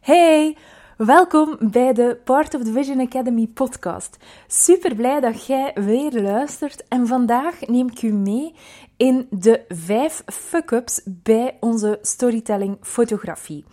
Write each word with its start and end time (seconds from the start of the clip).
Hey, 0.00 0.56
welkom 0.96 1.56
bij 1.60 1.92
de 1.92 2.20
Part 2.24 2.54
of 2.54 2.62
the 2.62 2.72
Vision 2.72 3.00
Academy 3.00 3.46
podcast. 3.46 4.16
Super 4.46 4.94
blij 4.94 5.20
dat 5.20 5.46
jij 5.46 5.72
weer 5.74 6.22
luistert 6.22 6.88
en 6.88 7.06
vandaag 7.06 7.66
neem 7.66 7.88
ik 7.88 8.02
u 8.02 8.12
mee 8.12 8.54
in 8.98 9.26
de 9.30 9.64
vijf 9.68 10.22
fuck-ups 10.26 11.00
bij 11.04 11.56
onze 11.60 11.98
storytelling 12.02 12.76
fotografie. 12.80 13.64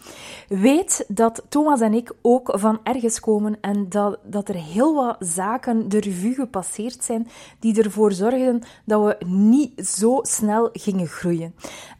Weet 0.47 1.05
dat 1.07 1.43
Thomas 1.49 1.81
en 1.81 1.93
ik 1.93 2.13
ook 2.21 2.53
van 2.55 2.79
ergens 2.83 3.19
komen 3.19 3.57
en 3.61 3.89
dat, 3.89 4.19
dat 4.23 4.49
er 4.49 4.55
heel 4.55 4.95
wat 4.95 5.15
zaken 5.19 5.89
de 5.89 5.99
revue 5.99 6.33
gepasseerd 6.33 7.03
zijn 7.03 7.27
die 7.59 7.83
ervoor 7.83 8.11
zorgden 8.11 8.61
dat 8.85 9.03
we 9.03 9.25
niet 9.25 9.87
zo 9.87 10.19
snel 10.21 10.69
gingen 10.73 11.07
groeien. 11.07 11.55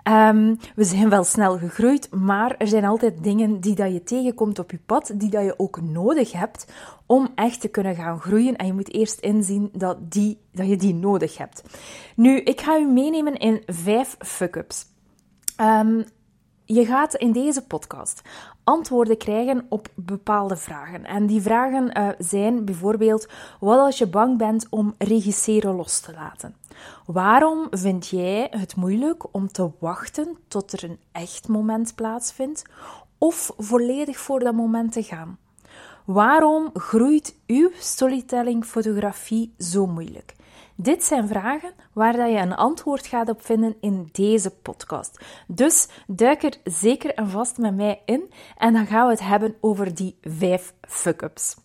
Um, 0.07 0.57
we 0.75 0.83
zijn 0.83 1.09
wel 1.09 1.23
snel 1.23 1.57
gegroeid, 1.57 2.11
maar 2.11 2.55
er 2.57 2.67
zijn 2.67 2.85
altijd 2.85 3.23
dingen 3.23 3.59
die 3.59 3.75
dat 3.75 3.91
je 3.91 4.03
tegenkomt 4.03 4.59
op 4.59 4.71
je 4.71 4.79
pad, 4.85 5.11
die 5.15 5.29
dat 5.29 5.43
je 5.43 5.59
ook 5.59 5.81
nodig 5.81 6.31
hebt 6.31 6.65
om 7.05 7.29
echt 7.35 7.61
te 7.61 7.67
kunnen 7.67 7.95
gaan 7.95 8.19
groeien. 8.19 8.55
En 8.55 8.65
je 8.65 8.73
moet 8.73 8.93
eerst 8.93 9.19
inzien 9.19 9.69
dat, 9.73 10.11
die, 10.11 10.37
dat 10.55 10.67
je 10.67 10.75
die 10.75 10.93
nodig 10.93 11.37
hebt. 11.37 11.63
Nu, 12.15 12.39
ik 12.39 12.61
ga 12.61 12.77
u 12.77 12.85
meenemen 12.85 13.37
in 13.37 13.63
vijf 13.65 14.15
fuck-ups. 14.19 14.85
Um, 15.61 16.05
je 16.65 16.85
gaat 16.85 17.15
in 17.15 17.31
deze 17.31 17.65
podcast 17.65 18.21
antwoorden 18.63 19.17
krijgen 19.17 19.65
op 19.69 19.87
bepaalde 19.95 20.55
vragen. 20.55 21.05
En 21.05 21.25
die 21.25 21.41
vragen 21.41 21.97
uh, 21.97 22.09
zijn 22.17 22.65
bijvoorbeeld: 22.65 23.27
wat 23.59 23.79
als 23.79 23.97
je 23.97 24.07
bang 24.07 24.37
bent 24.37 24.67
om 24.69 24.95
regisseren 24.97 25.75
los 25.75 25.99
te 25.99 26.13
laten? 26.13 26.55
Waarom 27.05 27.67
vind 27.69 28.07
jij 28.07 28.47
het 28.49 28.75
moeilijk 28.75 29.33
om 29.33 29.47
te 29.47 29.69
wachten 29.79 30.37
tot 30.47 30.73
er 30.73 30.83
een 30.83 30.99
echt 31.11 31.47
moment 31.47 31.95
plaatsvindt 31.95 32.63
of 33.17 33.51
volledig 33.57 34.17
voor 34.17 34.39
dat 34.39 34.53
moment 34.53 34.91
te 34.91 35.03
gaan? 35.03 35.37
Waarom 36.05 36.69
groeit 36.73 37.35
uw 37.47 37.69
storytelling 37.79 38.65
fotografie 38.65 39.53
zo 39.57 39.87
moeilijk? 39.87 40.35
Dit 40.75 41.03
zijn 41.03 41.27
vragen 41.27 41.73
waar 41.93 42.13
dat 42.13 42.29
je 42.29 42.37
een 42.37 42.55
antwoord 42.55 43.07
gaat 43.07 43.29
op 43.29 43.45
vinden 43.45 43.75
in 43.79 44.09
deze 44.11 44.49
podcast. 44.49 45.25
Dus 45.47 45.87
duik 46.07 46.43
er 46.43 46.57
zeker 46.63 47.13
en 47.13 47.29
vast 47.29 47.57
met 47.57 47.75
mij 47.75 48.01
in 48.05 48.31
en 48.57 48.73
dan 48.73 48.85
gaan 48.85 49.05
we 49.05 49.11
het 49.11 49.21
hebben 49.21 49.55
over 49.61 49.95
die 49.95 50.17
vijf 50.21 50.73
fuck-ups. 50.81 51.55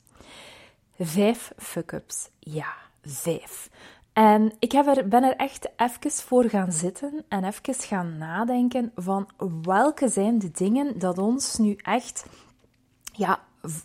Vijf 0.98 1.52
fuck-ups, 1.56 2.28
ja, 2.38 2.74
vijf. 3.02 3.70
En 4.12 4.52
ik 4.58 4.72
heb 4.72 4.86
er, 4.86 5.08
ben 5.08 5.22
er 5.22 5.36
echt 5.36 5.68
even 5.76 6.10
voor 6.10 6.44
gaan 6.44 6.72
zitten 6.72 7.24
en 7.28 7.44
even 7.44 7.74
gaan 7.74 8.18
nadenken 8.18 8.92
van 8.94 9.28
welke 9.62 10.08
zijn 10.08 10.38
de 10.38 10.50
dingen 10.50 10.98
dat 10.98 11.18
ons 11.18 11.58
nu 11.58 11.76
echt 11.76 12.26
ja, 13.12 13.40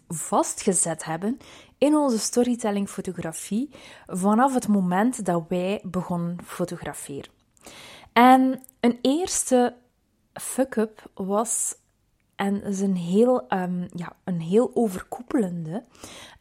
vastgezet 0.08 1.06
hebben 1.06 1.38
in 1.78 1.96
onze 1.96 2.20
storytelling 2.20 2.90
fotografie 2.90 3.70
vanaf 4.06 4.54
het 4.54 4.68
moment 4.68 5.26
dat 5.26 5.44
wij 5.48 5.80
begonnen 5.84 6.38
fotograferen. 6.44 7.32
En 8.14 8.62
een 8.80 9.00
eerste 9.02 9.76
fuck-up 10.34 11.10
was, 11.14 11.76
en 12.36 12.64
is 12.64 12.80
een 12.80 12.96
heel, 12.96 13.46
um, 13.54 13.88
ja, 13.94 14.16
een 14.24 14.42
heel 14.42 14.72
overkoepelende. 14.74 15.84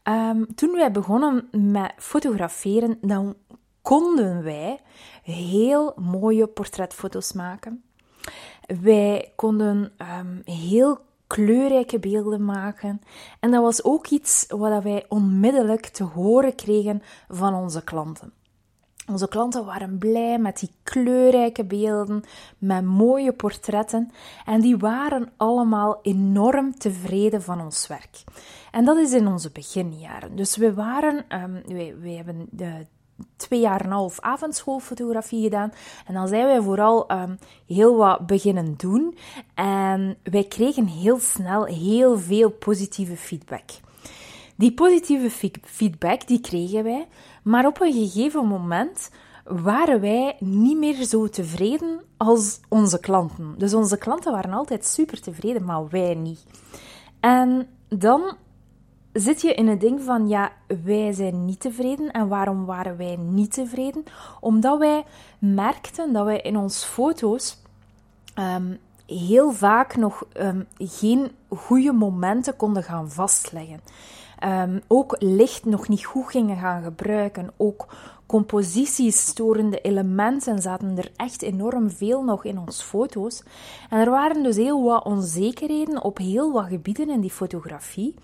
Um, 0.03 0.55
toen 0.55 0.73
wij 0.73 0.91
begonnen 0.91 1.49
met 1.73 1.93
fotograferen, 1.97 2.99
dan 3.01 3.37
konden 3.83 4.43
wij 4.43 4.81
heel 5.23 5.93
mooie 5.97 6.47
portretfoto's 6.47 7.33
maken. 7.33 7.85
Wij 8.81 9.33
konden 9.37 9.93
um, 10.19 10.43
heel 10.45 11.01
kleurrijke 11.35 11.99
beelden 11.99 12.45
maken. 12.45 13.01
En 13.41 13.51
dat 13.51 13.63
was 13.63 13.85
ook 13.85 14.07
iets 14.07 14.45
wat 14.49 14.83
wij 14.83 15.05
onmiddellijk 15.09 15.87
te 15.87 16.05
horen 16.05 16.55
kregen 16.55 17.03
van 17.29 17.55
onze 17.55 17.85
klanten. 17.85 18.33
Onze 19.07 19.29
klanten 19.29 19.65
waren 19.65 19.99
blij 19.99 20.39
met 20.39 20.59
die 20.59 20.71
kleurrijke 20.83 21.65
beelden, 21.65 22.23
met 22.59 22.85
mooie 22.85 23.33
portretten 23.33 24.11
en 24.45 24.61
die 24.61 24.77
waren 24.77 25.33
allemaal 25.37 25.99
enorm 26.03 26.79
tevreden 26.79 27.43
van 27.43 27.61
ons 27.61 27.87
werk. 27.87 28.25
En 28.71 28.85
dat 28.85 28.97
is 28.97 29.13
in 29.13 29.27
onze 29.27 29.51
beginjaren. 29.51 30.37
Dus 30.37 30.57
we 30.57 30.75
waren, 30.75 31.25
um, 31.43 31.63
hebben 32.17 32.47
de 32.51 32.87
twee 33.37 33.61
jaar 33.61 33.81
en 33.81 33.87
een 33.87 33.93
half 33.93 34.21
avondschoolfotografie 34.21 35.43
gedaan. 35.43 35.73
En 36.07 36.15
dan 36.15 36.29
zijn 36.29 36.45
wij 36.45 36.61
vooral 36.61 37.11
um, 37.13 37.39
heel 37.67 37.97
wat 37.97 38.27
beginnen 38.27 38.75
doen. 38.77 39.17
En 39.55 40.17
wij 40.23 40.45
kregen 40.45 40.87
heel 40.87 41.19
snel 41.19 41.65
heel 41.65 42.19
veel 42.19 42.51
positieve 42.51 43.17
feedback. 43.17 43.71
Die 44.57 44.75
positieve 44.75 45.57
feedback 45.63 46.27
die 46.27 46.41
kregen 46.41 46.85
wij, 46.85 47.09
maar 47.43 47.67
op 47.67 47.81
een 47.81 47.93
gegeven 47.93 48.47
moment 48.47 49.11
waren 49.45 50.01
wij 50.01 50.37
niet 50.41 50.79
meer 50.79 51.05
zo 51.05 51.29
tevreden 51.29 52.01
als 52.17 52.61
onze 52.69 53.01
klanten. 53.01 53.55
Dus 53.59 53.75
onze 53.75 53.99
klanten 53.99 54.33
waren 54.33 54.53
altijd 54.53 54.87
super 54.87 55.21
tevreden, 55.21 55.65
maar 55.65 55.89
wij 55.89 56.15
niet. 56.15 56.45
En 57.21 57.69
dan 57.89 58.37
zit 59.15 59.41
je 59.41 59.55
in 59.55 59.69
het 59.69 59.81
ding 59.81 60.03
van, 60.03 60.29
ja, 60.29 60.53
wij 60.85 61.13
zijn 61.13 61.45
niet 61.45 61.61
tevreden. 61.61 62.11
En 62.11 62.29
waarom 62.29 62.65
waren 62.65 62.97
wij 62.97 63.17
niet 63.17 63.53
tevreden? 63.53 64.05
Omdat 64.41 64.79
wij 64.79 65.05
merkten 65.39 66.13
dat 66.13 66.25
wij 66.25 66.41
in 66.41 66.57
onze 66.57 66.87
foto's 66.87 67.63
um, 68.39 68.79
heel 69.07 69.53
vaak 69.53 69.97
nog 69.97 70.25
um, 70.41 70.67
geen 70.79 71.31
goede 71.49 71.93
momenten 71.93 72.57
konden 72.57 72.83
gaan 72.83 73.11
vastleggen. 73.11 73.81
Um, 74.47 74.81
ook 74.89 75.17
licht 75.19 75.65
nog 75.65 75.89
niet 75.89 76.05
goed 76.05 76.31
gingen 76.31 76.57
gaan 76.57 76.83
gebruiken. 76.83 77.51
Ook 77.57 77.87
composities, 78.27 79.27
storende 79.27 79.81
elementen 79.81 80.63
zaten 80.63 80.99
er 80.99 81.11
echt 81.17 81.43
enorm 81.43 81.91
veel 81.91 82.23
nog 82.23 82.45
in 82.45 82.59
onze 82.59 82.85
foto's. 82.85 83.43
En 83.91 84.01
er 84.01 84.11
waren 84.11 84.43
dus 84.43 84.57
heel 84.57 84.83
wat 84.85 85.05
onzekerheden 85.05 86.03
op 86.03 86.19
heel 86.19 86.53
wat 86.53 86.67
gebieden 86.67 87.11
in 87.11 87.21
die 87.21 87.31
fotografie. 87.31 88.15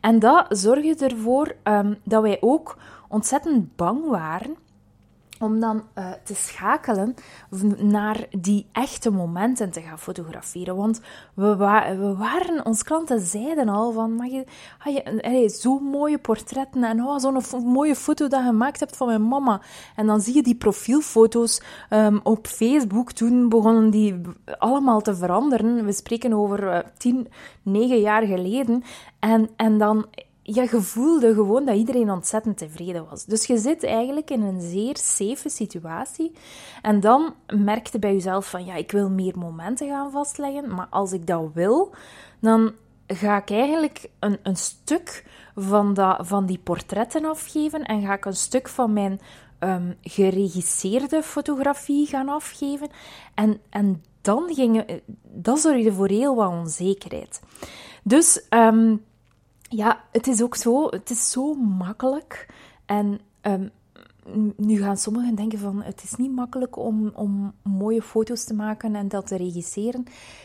En 0.00 0.18
dat 0.18 0.46
zorgde 0.48 1.06
ervoor 1.06 1.54
um, 1.64 1.96
dat 2.04 2.22
wij 2.22 2.38
ook 2.40 2.76
ontzettend 3.08 3.76
bang 3.76 4.08
waren 4.08 4.56
om 5.38 5.60
dan 5.60 5.82
uh, 5.98 6.10
te 6.24 6.34
schakelen 6.34 7.14
naar 7.78 8.26
die 8.30 8.66
echte 8.72 9.10
momenten 9.10 9.70
te 9.70 9.80
gaan 9.80 9.98
fotograferen. 9.98 10.76
Want 10.76 11.00
we, 11.34 11.56
we 11.56 12.14
waren, 12.18 12.64
ons 12.64 12.82
klanten 12.82 13.20
zeiden 13.20 13.68
al 13.68 13.92
van, 13.92 14.12
mag 14.12 14.26
je, 14.26 14.44
je 14.84 15.18
hey, 15.20 15.48
zo'n 15.48 15.82
mooie 15.82 16.18
portretten 16.18 16.84
en 16.84 17.02
oh, 17.04 17.18
zo'n 17.18 17.64
mooie 17.64 17.96
foto 17.96 18.28
dat 18.28 18.40
je 18.40 18.46
gemaakt 18.46 18.80
hebt 18.80 18.96
van 18.96 19.06
mijn 19.06 19.28
mama. 19.28 19.60
En 19.96 20.06
dan 20.06 20.20
zie 20.20 20.34
je 20.34 20.42
die 20.42 20.56
profielfoto's 20.56 21.62
um, 21.90 22.20
op 22.22 22.46
Facebook. 22.46 23.12
Toen 23.12 23.48
begonnen 23.48 23.90
die 23.90 24.20
allemaal 24.58 25.00
te 25.00 25.16
veranderen. 25.16 25.84
We 25.84 25.92
spreken 25.92 26.32
over 26.32 26.62
uh, 26.62 26.78
tien, 26.98 27.28
negen 27.62 28.00
jaar 28.00 28.22
geleden. 28.22 28.82
En, 29.18 29.48
en 29.56 29.78
dan 29.78 30.06
je 30.46 30.80
voelde 30.80 31.34
gewoon 31.34 31.64
dat 31.64 31.76
iedereen 31.76 32.10
ontzettend 32.10 32.58
tevreden 32.58 33.06
was. 33.10 33.24
Dus 33.24 33.46
je 33.46 33.58
zit 33.58 33.84
eigenlijk 33.84 34.30
in 34.30 34.42
een 34.42 34.60
zeer 34.60 34.96
safe 34.96 35.48
situatie. 35.48 36.32
En 36.82 37.00
dan 37.00 37.34
merkte 37.46 37.98
bij 37.98 38.12
jezelf 38.12 38.50
van, 38.50 38.64
ja, 38.64 38.74
ik 38.74 38.92
wil 38.92 39.10
meer 39.10 39.38
momenten 39.38 39.88
gaan 39.88 40.10
vastleggen. 40.10 40.74
Maar 40.74 40.86
als 40.90 41.12
ik 41.12 41.26
dat 41.26 41.50
wil, 41.54 41.94
dan 42.40 42.72
ga 43.06 43.36
ik 43.36 43.50
eigenlijk 43.50 44.08
een, 44.18 44.38
een 44.42 44.56
stuk 44.56 45.24
van, 45.54 45.94
dat, 45.94 46.26
van 46.26 46.46
die 46.46 46.58
portretten 46.58 47.24
afgeven. 47.24 47.82
En 47.82 48.02
ga 48.02 48.12
ik 48.12 48.24
een 48.24 48.36
stuk 48.36 48.68
van 48.68 48.92
mijn 48.92 49.20
um, 49.60 49.94
geregisseerde 50.02 51.22
fotografie 51.22 52.06
gaan 52.06 52.28
afgeven. 52.28 52.88
En, 53.34 53.60
en 53.70 54.02
dan 54.20 54.54
ging, 54.54 55.00
dat 55.22 55.60
zorgde 55.60 55.92
voor 55.92 56.08
heel 56.08 56.34
wat 56.34 56.48
onzekerheid. 56.50 57.40
Dus... 58.02 58.46
Um, 58.50 59.04
ja, 59.68 60.04
het 60.10 60.26
is 60.26 60.42
ook 60.42 60.56
zo, 60.56 60.88
het 60.88 61.10
is 61.10 61.30
zo 61.30 61.54
makkelijk. 61.54 62.46
En 62.86 63.20
um, 63.42 63.70
nu 64.56 64.78
gaan 64.78 64.96
sommigen 64.96 65.34
denken 65.34 65.58
van, 65.58 65.82
het 65.82 66.02
is 66.02 66.14
niet 66.14 66.32
makkelijk 66.32 66.76
om, 66.76 67.10
om 67.14 67.52
mooie 67.62 68.02
foto's 68.02 68.44
te 68.44 68.54
maken 68.54 68.94
en 68.94 69.08
dat 69.08 69.26
te 69.26 69.36
regisseren. 69.36 70.04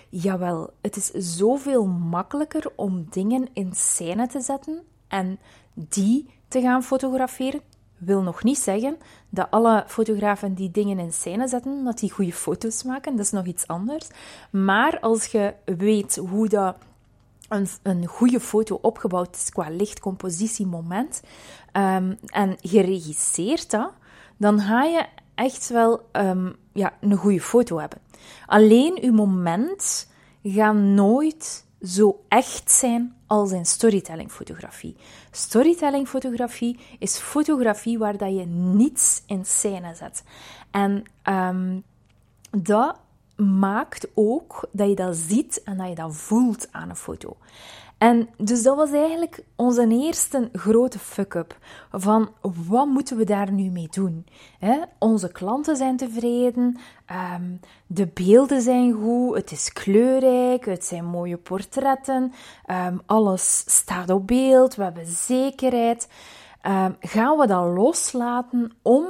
Jawel, 0.10 0.70
het 0.82 0.96
is 0.96 1.38
zoveel 1.38 1.86
makkelijker 1.86 2.72
om 2.76 3.08
dingen 3.10 3.48
in 3.54 3.74
scène 3.74 4.28
te 4.28 4.42
zetten 4.42 4.82
en 5.08 5.40
die 5.74 6.30
te 6.48 6.62
gaan 6.62 6.84
fotograferen. 6.84 7.62
Wil 7.98 8.22
nog 8.22 8.44
niet 8.44 8.58
zeggen 8.58 8.98
dat 9.30 9.52
alle 9.52 9.84
fotografen 9.88 10.54
die 10.54 10.72
dingen 10.72 11.00
in 11.00 11.14
scène 11.14 11.48
zetten, 11.48 11.84
dat 11.84 12.00
die 12.00 12.12
goede 12.12 12.34
foto's 12.34 12.84
maken. 12.84 13.16
Dat 13.16 13.26
is 13.26 13.32
nog 13.32 13.46
iets 13.46 13.68
anders. 13.68 14.08
Maar 14.52 15.00
als 15.00 15.26
je 15.26 15.54
weet 15.66 16.16
hoe 16.16 16.48
dat 16.48 16.76
een, 17.50 17.68
een 17.84 18.06
goede 18.06 18.40
foto 18.40 18.80
opgebouwd 18.82 19.36
is 19.36 19.50
qua 19.50 19.70
licht, 19.70 20.00
compositie, 20.00 20.66
moment, 20.66 21.22
um, 21.74 22.18
en 22.26 22.58
geregisseerd 22.62 23.78
dan 24.38 24.60
ga 24.60 24.84
je 24.84 25.06
echt 25.36 25.70
wel 25.70 26.10
um, 26.12 26.56
ja, 26.74 26.94
een 27.02 27.16
goede 27.16 27.42
foto 27.42 27.80
hebben. 27.80 28.00
Alleen 28.46 28.98
uw 29.02 29.14
moment 29.14 30.08
gaat 30.44 30.76
nooit 30.76 31.66
zo 31.82 32.24
echt 32.28 32.72
zijn 32.72 33.16
als 33.28 33.52
in 33.52 33.66
storytellingfotografie. 33.66 34.96
Storytellingfotografie 35.32 36.80
is 37.00 37.18
fotografie 37.18 37.98
waar 37.98 38.18
dat 38.18 38.36
je 38.36 38.46
niets 38.46 39.24
in 39.26 39.46
scène 39.46 39.96
zet. 39.96 40.24
En 40.72 41.04
um, 41.24 41.84
dat 42.52 43.00
maakt 43.40 44.08
ook 44.14 44.68
dat 44.72 44.90
je 44.90 44.96
dat 44.96 45.16
ziet 45.16 45.64
en 45.64 45.78
dat 45.78 45.88
je 45.88 45.96
dat 45.96 46.16
voelt 46.16 46.68
aan 46.72 46.90
een 46.90 46.96
foto. 46.96 47.38
En 48.00 48.30
dus 48.38 48.64
dat 48.64 48.76
was 48.76 48.92
eigenlijk 48.92 49.44
onze 49.56 49.88
eerste 49.88 50.50
grote 50.54 51.00
fuck-up. 51.00 51.58
Van 51.92 52.30
wat 52.68 52.88
moeten 52.88 53.18
we 53.18 53.24
daar 53.24 53.52
nu 53.52 53.70
mee 53.70 53.88
doen? 53.92 54.26
onze 55.00 55.32
klanten 55.32 55.76
zijn 55.76 55.98
tevreden, 55.98 56.78
ehm, 57.06 57.44
de 57.88 58.08
beelden 58.08 58.62
zijn 58.62 58.94
goed, 58.94 59.36
het 59.36 59.52
is 59.52 59.74
kleurrijk, 59.74 60.66
het 60.66 60.86
zijn 60.86 61.06
mooie 61.06 61.38
portretten, 61.38 62.34
ehm, 62.66 62.98
alles 63.06 63.64
staat 63.68 64.10
op 64.10 64.28
beeld, 64.28 64.76
we 64.76 64.84
hebben 64.84 65.06
zekerheid. 65.06 66.08
Um, 66.68 66.96
gaan 67.00 67.38
we 67.38 67.48
dat 67.48 67.66
loslaten 67.66 68.72
om 68.82 69.06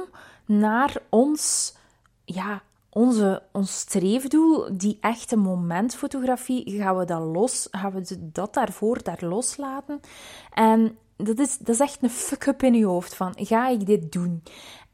naar 0.46 0.96
ons 1.08 1.74
ja, 2.24 2.62
onze, 2.90 3.42
ons 3.52 3.78
streefdoel, 3.78 4.68
die 4.76 4.98
echte 5.00 5.36
momentfotografie, 5.36 6.78
gaan 6.78 6.96
we 6.96 7.04
dat 7.04 7.22
los, 7.22 7.68
gaan 7.70 7.92
we 7.92 8.30
dat 8.32 8.54
daarvoor 8.54 9.02
daar 9.02 9.24
loslaten. 9.24 10.00
En 10.52 10.98
dat 11.16 11.38
is, 11.38 11.58
dat 11.58 11.74
is 11.74 11.80
echt 11.80 12.02
een 12.02 12.10
fuck-up 12.10 12.62
in 12.62 12.74
je 12.74 12.84
hoofd 12.84 13.14
van, 13.14 13.32
ga 13.36 13.68
ik 13.68 13.86
dit 13.86 14.12
doen? 14.12 14.42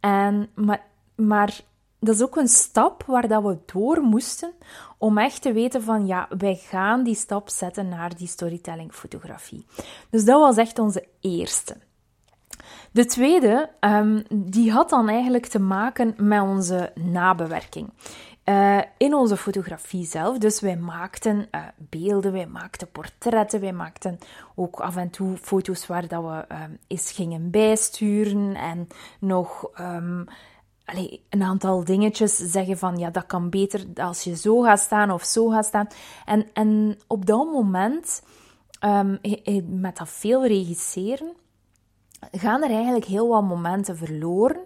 En, 0.00 0.48
maar, 0.54 0.86
maar 1.14 1.60
dat 2.00 2.14
is 2.14 2.22
ook 2.22 2.36
een 2.36 2.48
stap 2.48 3.04
waar 3.06 3.28
dat 3.28 3.42
we 3.42 3.58
door 3.72 4.00
moesten 4.00 4.52
om 4.98 5.18
echt 5.18 5.42
te 5.42 5.52
weten 5.52 5.82
van, 5.82 6.06
ja, 6.06 6.28
wij 6.38 6.54
gaan 6.54 7.02
die 7.02 7.14
stap 7.14 7.48
zetten 7.48 7.88
naar 7.88 8.16
die 8.16 8.28
storytelling 8.28 8.92
fotografie. 8.92 9.66
Dus 10.10 10.24
dat 10.24 10.40
was 10.40 10.56
echt 10.56 10.78
onze 10.78 11.06
eerste. 11.20 11.76
De 12.96 13.04
tweede, 13.04 13.70
um, 13.80 14.22
die 14.34 14.72
had 14.72 14.90
dan 14.90 15.08
eigenlijk 15.08 15.46
te 15.46 15.58
maken 15.58 16.14
met 16.16 16.40
onze 16.40 16.92
nabewerking. 16.94 17.90
Uh, 18.44 18.78
in 18.98 19.14
onze 19.14 19.36
fotografie 19.36 20.04
zelf. 20.04 20.38
Dus 20.38 20.60
wij 20.60 20.76
maakten 20.76 21.48
uh, 21.54 21.60
beelden, 21.76 22.32
wij 22.32 22.46
maakten 22.46 22.90
portretten, 22.90 23.60
wij 23.60 23.72
maakten 23.72 24.18
ook 24.54 24.80
af 24.80 24.96
en 24.96 25.10
toe 25.10 25.36
foto's 25.36 25.86
waar 25.86 26.08
dat 26.08 26.22
we 26.22 26.54
um, 26.54 26.78
eens 26.86 27.12
gingen 27.12 27.50
bijsturen 27.50 28.54
en 28.54 28.88
nog 29.20 29.70
um, 29.80 30.24
allee, 30.84 31.24
een 31.30 31.42
aantal 31.42 31.84
dingetjes 31.84 32.36
zeggen 32.36 32.78
van 32.78 32.98
ja, 32.98 33.10
dat 33.10 33.26
kan 33.26 33.50
beter 33.50 33.84
als 33.94 34.22
je 34.22 34.36
zo 34.36 34.60
gaat 34.60 34.80
staan 34.80 35.10
of 35.10 35.24
zo 35.24 35.48
gaat 35.48 35.66
staan. 35.66 35.86
En, 36.24 36.46
en 36.52 36.98
op 37.06 37.26
dat 37.26 37.52
moment, 37.52 38.22
met 39.66 39.96
dat 39.96 40.08
veel 40.08 40.46
regisseren, 40.46 41.32
gaan 42.32 42.62
er 42.62 42.70
eigenlijk 42.70 43.04
heel 43.04 43.28
wat 43.28 43.42
momenten 43.42 43.96
verloren. 43.96 44.64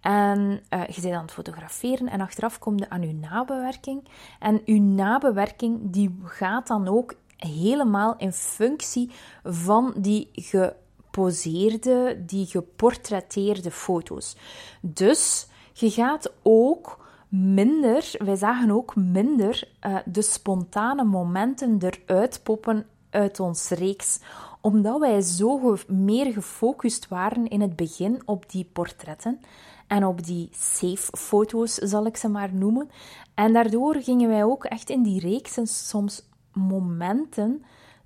En 0.00 0.60
uh, 0.70 0.86
je 0.86 1.00
bent 1.00 1.14
aan 1.14 1.22
het 1.22 1.32
fotograferen 1.32 2.08
en 2.08 2.20
achteraf 2.20 2.58
komt 2.58 2.80
je 2.80 2.90
aan 2.90 3.02
je 3.02 3.14
nabewerking. 3.14 4.08
En 4.38 4.60
je 4.64 4.80
nabewerking 4.80 5.78
die 5.82 6.20
gaat 6.24 6.66
dan 6.66 6.88
ook 6.88 7.14
helemaal 7.36 8.14
in 8.16 8.32
functie 8.32 9.10
van 9.44 9.94
die 9.96 10.28
geposeerde, 10.32 12.22
die 12.26 12.46
geportretteerde 12.46 13.70
foto's. 13.70 14.36
Dus 14.80 15.48
je 15.72 15.90
gaat 15.90 16.32
ook 16.42 17.04
minder, 17.28 18.14
wij 18.18 18.36
zagen 18.36 18.70
ook 18.70 18.96
minder 18.96 19.68
uh, 19.86 19.96
de 20.04 20.22
spontane 20.22 21.04
momenten 21.04 21.78
eruit 21.78 22.40
poppen 22.42 22.86
uit 23.16 23.40
ons 23.40 23.68
reeks 23.68 24.20
omdat 24.60 25.00
wij 25.00 25.20
zo 25.20 25.76
meer 25.86 26.32
gefocust 26.32 27.08
waren 27.08 27.48
in 27.48 27.60
het 27.60 27.76
begin 27.76 28.22
op 28.24 28.50
die 28.50 28.70
portretten 28.72 29.40
en 29.86 30.04
op 30.04 30.24
die 30.24 30.48
safe 30.52 31.16
foto's, 31.16 31.74
zal 31.74 32.06
ik 32.06 32.16
ze 32.16 32.28
maar 32.28 32.54
noemen. 32.54 32.90
En 33.34 33.52
daardoor 33.52 33.94
gingen 33.94 34.28
wij 34.28 34.44
ook 34.44 34.64
echt 34.64 34.90
in 34.90 35.02
die 35.02 35.20
reeksen 35.20 35.66
soms 35.66 36.28
momenten 36.52 37.64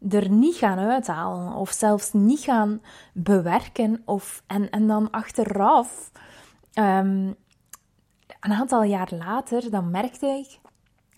er 0.09 0.31
niet 0.31 0.55
gaan 0.55 0.79
uithalen 0.79 1.55
of 1.55 1.71
zelfs 1.71 2.13
niet 2.13 2.41
gaan 2.41 2.83
bewerken. 3.13 4.03
Of, 4.05 4.43
en, 4.47 4.71
en 4.71 4.87
dan 4.87 5.11
achteraf, 5.11 6.11
um, 6.75 7.35
een 8.41 8.53
aantal 8.53 8.83
jaar 8.83 9.11
later, 9.19 9.71
dan 9.71 9.91
merkte 9.91 10.27
ik 10.27 10.60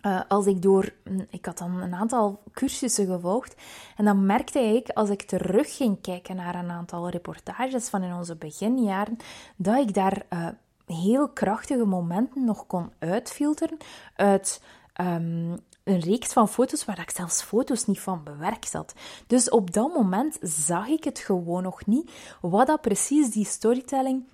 uh, 0.03 0.21
als 0.29 0.47
ik 0.47 0.63
door, 0.63 0.93
mm, 1.05 1.27
ik 1.31 1.45
had 1.45 1.59
dan 1.59 1.81
een 1.81 1.95
aantal 1.95 2.43
cursussen 2.53 3.07
gevolgd 3.07 3.55
en 3.97 4.05
dan 4.05 4.27
merkte 4.27 4.59
ik, 4.59 4.89
als 4.89 5.11
ik 5.11 5.23
terug 5.23 5.77
ging 5.77 6.01
kijken 6.01 6.37
naar 6.37 6.55
een 6.55 6.71
aantal 6.71 7.09
reportages 7.09 7.89
van 7.89 8.03
in 8.03 8.15
onze 8.15 8.37
beginjaren, 8.37 9.17
dat 9.57 9.79
ik 9.79 9.95
daar 9.95 10.23
uh, 10.31 10.49
heel 10.87 11.29
krachtige 11.29 11.85
momenten 11.85 12.45
nog 12.45 12.67
kon 12.67 12.93
uitfilteren 12.99 13.77
uit 14.17 14.63
um, 15.01 15.59
een 15.85 16.01
reeks 16.01 16.33
van 16.33 16.49
foto's 16.49 16.85
waar 16.85 17.01
ik 17.01 17.11
zelfs 17.11 17.43
foto's 17.43 17.87
niet 17.87 18.01
van 18.01 18.25
bewerkt 18.25 18.73
had. 18.73 18.95
Dus 19.27 19.51
op 19.51 19.73
dat 19.73 19.95
moment 19.95 20.39
zag 20.41 20.87
ik 20.87 21.05
het 21.05 21.19
gewoon 21.19 21.63
nog 21.63 21.87
niet, 21.87 22.11
wat 22.41 22.67
dat 22.67 22.81
precies 22.81 23.31
die 23.31 23.45
storytelling 23.45 24.25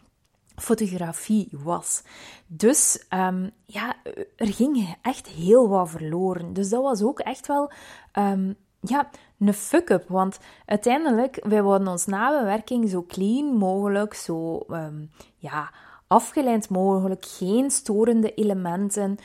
fotografie 0.59 1.49
was. 1.53 2.03
Dus 2.47 3.07
um, 3.11 3.51
ja, 3.65 3.95
er 4.37 4.53
ging 4.53 4.97
echt 5.03 5.27
heel 5.27 5.69
wat 5.69 5.91
verloren. 5.91 6.53
Dus 6.53 6.69
dat 6.69 6.83
was 6.83 7.03
ook 7.03 7.19
echt 7.21 7.47
wel 7.47 7.71
um, 8.13 8.57
ja, 8.81 9.09
een 9.39 9.55
fuck-up. 9.55 10.09
Want 10.09 10.39
uiteindelijk, 10.65 11.45
wij 11.47 11.63
wilden 11.63 11.89
ons 11.89 12.07
nabewerking 12.07 12.91
zo 12.91 13.05
clean 13.09 13.45
mogelijk, 13.45 14.15
zo 14.15 14.65
um, 14.71 15.11
ja, 15.37 15.71
afgeleid 16.07 16.69
mogelijk, 16.69 17.25
geen 17.27 17.71
storende 17.71 18.35
elementen. 18.35 19.19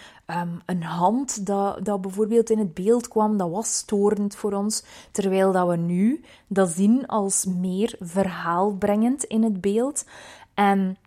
Een 0.66 0.84
hand 0.84 1.46
dat, 1.46 1.86
dat 1.86 2.02
bijvoorbeeld 2.02 2.50
in 2.50 2.60
het 2.60 2.74
beeld 2.74 3.08
kwam, 3.08 3.38
dat 3.38 3.50
was 3.50 3.76
storend 3.76 4.36
voor 4.36 4.54
ons. 4.54 4.84
Terwijl 5.12 5.52
dat 5.52 5.68
we 5.68 5.76
nu 5.76 6.24
dat 6.48 6.70
zien 6.70 7.08
als 7.08 7.46
meer 7.46 7.96
verhaalbrengend 8.00 9.24
in 9.24 9.44
het 9.44 9.62
beeld. 9.62 10.06
En 10.54 10.98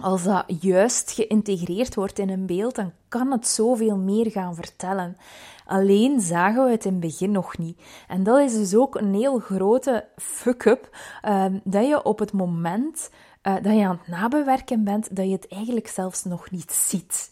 als 0.00 0.22
dat 0.22 0.44
juist 0.60 1.10
geïntegreerd 1.10 1.94
wordt 1.94 2.18
in 2.18 2.30
een 2.30 2.46
beeld, 2.46 2.74
dan 2.74 2.92
kan 3.08 3.30
het 3.30 3.46
zoveel 3.46 3.96
meer 3.96 4.30
gaan 4.30 4.54
vertellen. 4.54 5.16
Alleen 5.66 6.20
zagen 6.20 6.64
we 6.64 6.70
het 6.70 6.84
in 6.84 6.92
het 6.92 7.00
begin 7.00 7.30
nog 7.30 7.58
niet. 7.58 7.80
En 8.08 8.22
dat 8.22 8.40
is 8.40 8.52
dus 8.54 8.74
ook 8.74 8.94
een 8.94 9.14
heel 9.14 9.38
grote 9.38 10.04
fuck-up, 10.16 10.96
uh, 11.24 11.44
dat 11.64 11.86
je 11.86 12.02
op 12.02 12.18
het 12.18 12.32
moment 12.32 13.10
uh, 13.42 13.54
dat 13.62 13.74
je 13.74 13.84
aan 13.84 13.98
het 13.98 14.08
nabewerken 14.08 14.84
bent, 14.84 15.16
dat 15.16 15.26
je 15.26 15.32
het 15.32 15.48
eigenlijk 15.48 15.88
zelfs 15.88 16.24
nog 16.24 16.50
niet 16.50 16.72
ziet. 16.72 17.30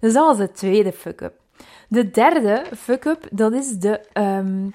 Dus 0.00 0.12
dat 0.12 0.26
was 0.26 0.36
de 0.36 0.52
tweede 0.52 0.92
fuck-up. 0.92 1.34
De 1.88 2.10
derde 2.10 2.64
fuck-up, 2.76 3.28
dat 3.30 3.52
is 3.52 3.78
de 3.78 4.00
um, 4.12 4.72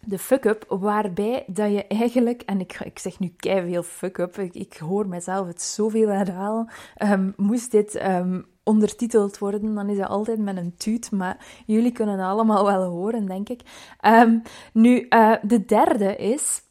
de 0.00 0.18
fuck-up, 0.18 0.64
waarbij 0.68 1.44
dat 1.46 1.72
je 1.72 1.86
eigenlijk, 1.86 2.42
en 2.42 2.60
ik, 2.60 2.80
ik 2.80 2.98
zeg 2.98 3.18
nu 3.18 3.34
veel 3.40 3.82
fuck-up, 3.82 4.38
ik, 4.38 4.54
ik, 4.54 4.76
hoor 4.76 5.08
mezelf 5.08 5.46
het 5.46 5.62
zoveel 5.62 6.08
herhalen, 6.08 6.68
um, 7.02 7.32
moest 7.36 7.70
dit 7.70 8.02
um, 8.02 8.46
ondertiteld 8.62 9.38
worden, 9.38 9.74
dan 9.74 9.88
is 9.88 9.98
het 9.98 10.08
altijd 10.08 10.38
met 10.38 10.56
een 10.56 10.76
tuut, 10.76 11.10
maar 11.10 11.62
jullie 11.66 11.92
kunnen 11.92 12.18
het 12.18 12.28
allemaal 12.28 12.64
wel 12.64 12.84
horen, 12.84 13.26
denk 13.26 13.48
ik. 13.48 13.60
Um, 14.06 14.42
nu, 14.72 15.06
uh, 15.08 15.34
de 15.42 15.64
derde 15.64 16.16
is, 16.16 16.62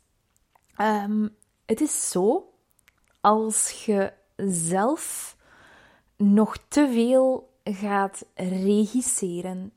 het 1.66 1.82
is 1.82 2.10
zo, 2.10 2.54
als 3.22 3.86
je 3.86 4.14
zelf 4.46 5.36
nog 6.18 6.58
te 6.68 6.90
veel 6.92 7.56
gaat 7.64 8.26
regisseren, 8.36 9.72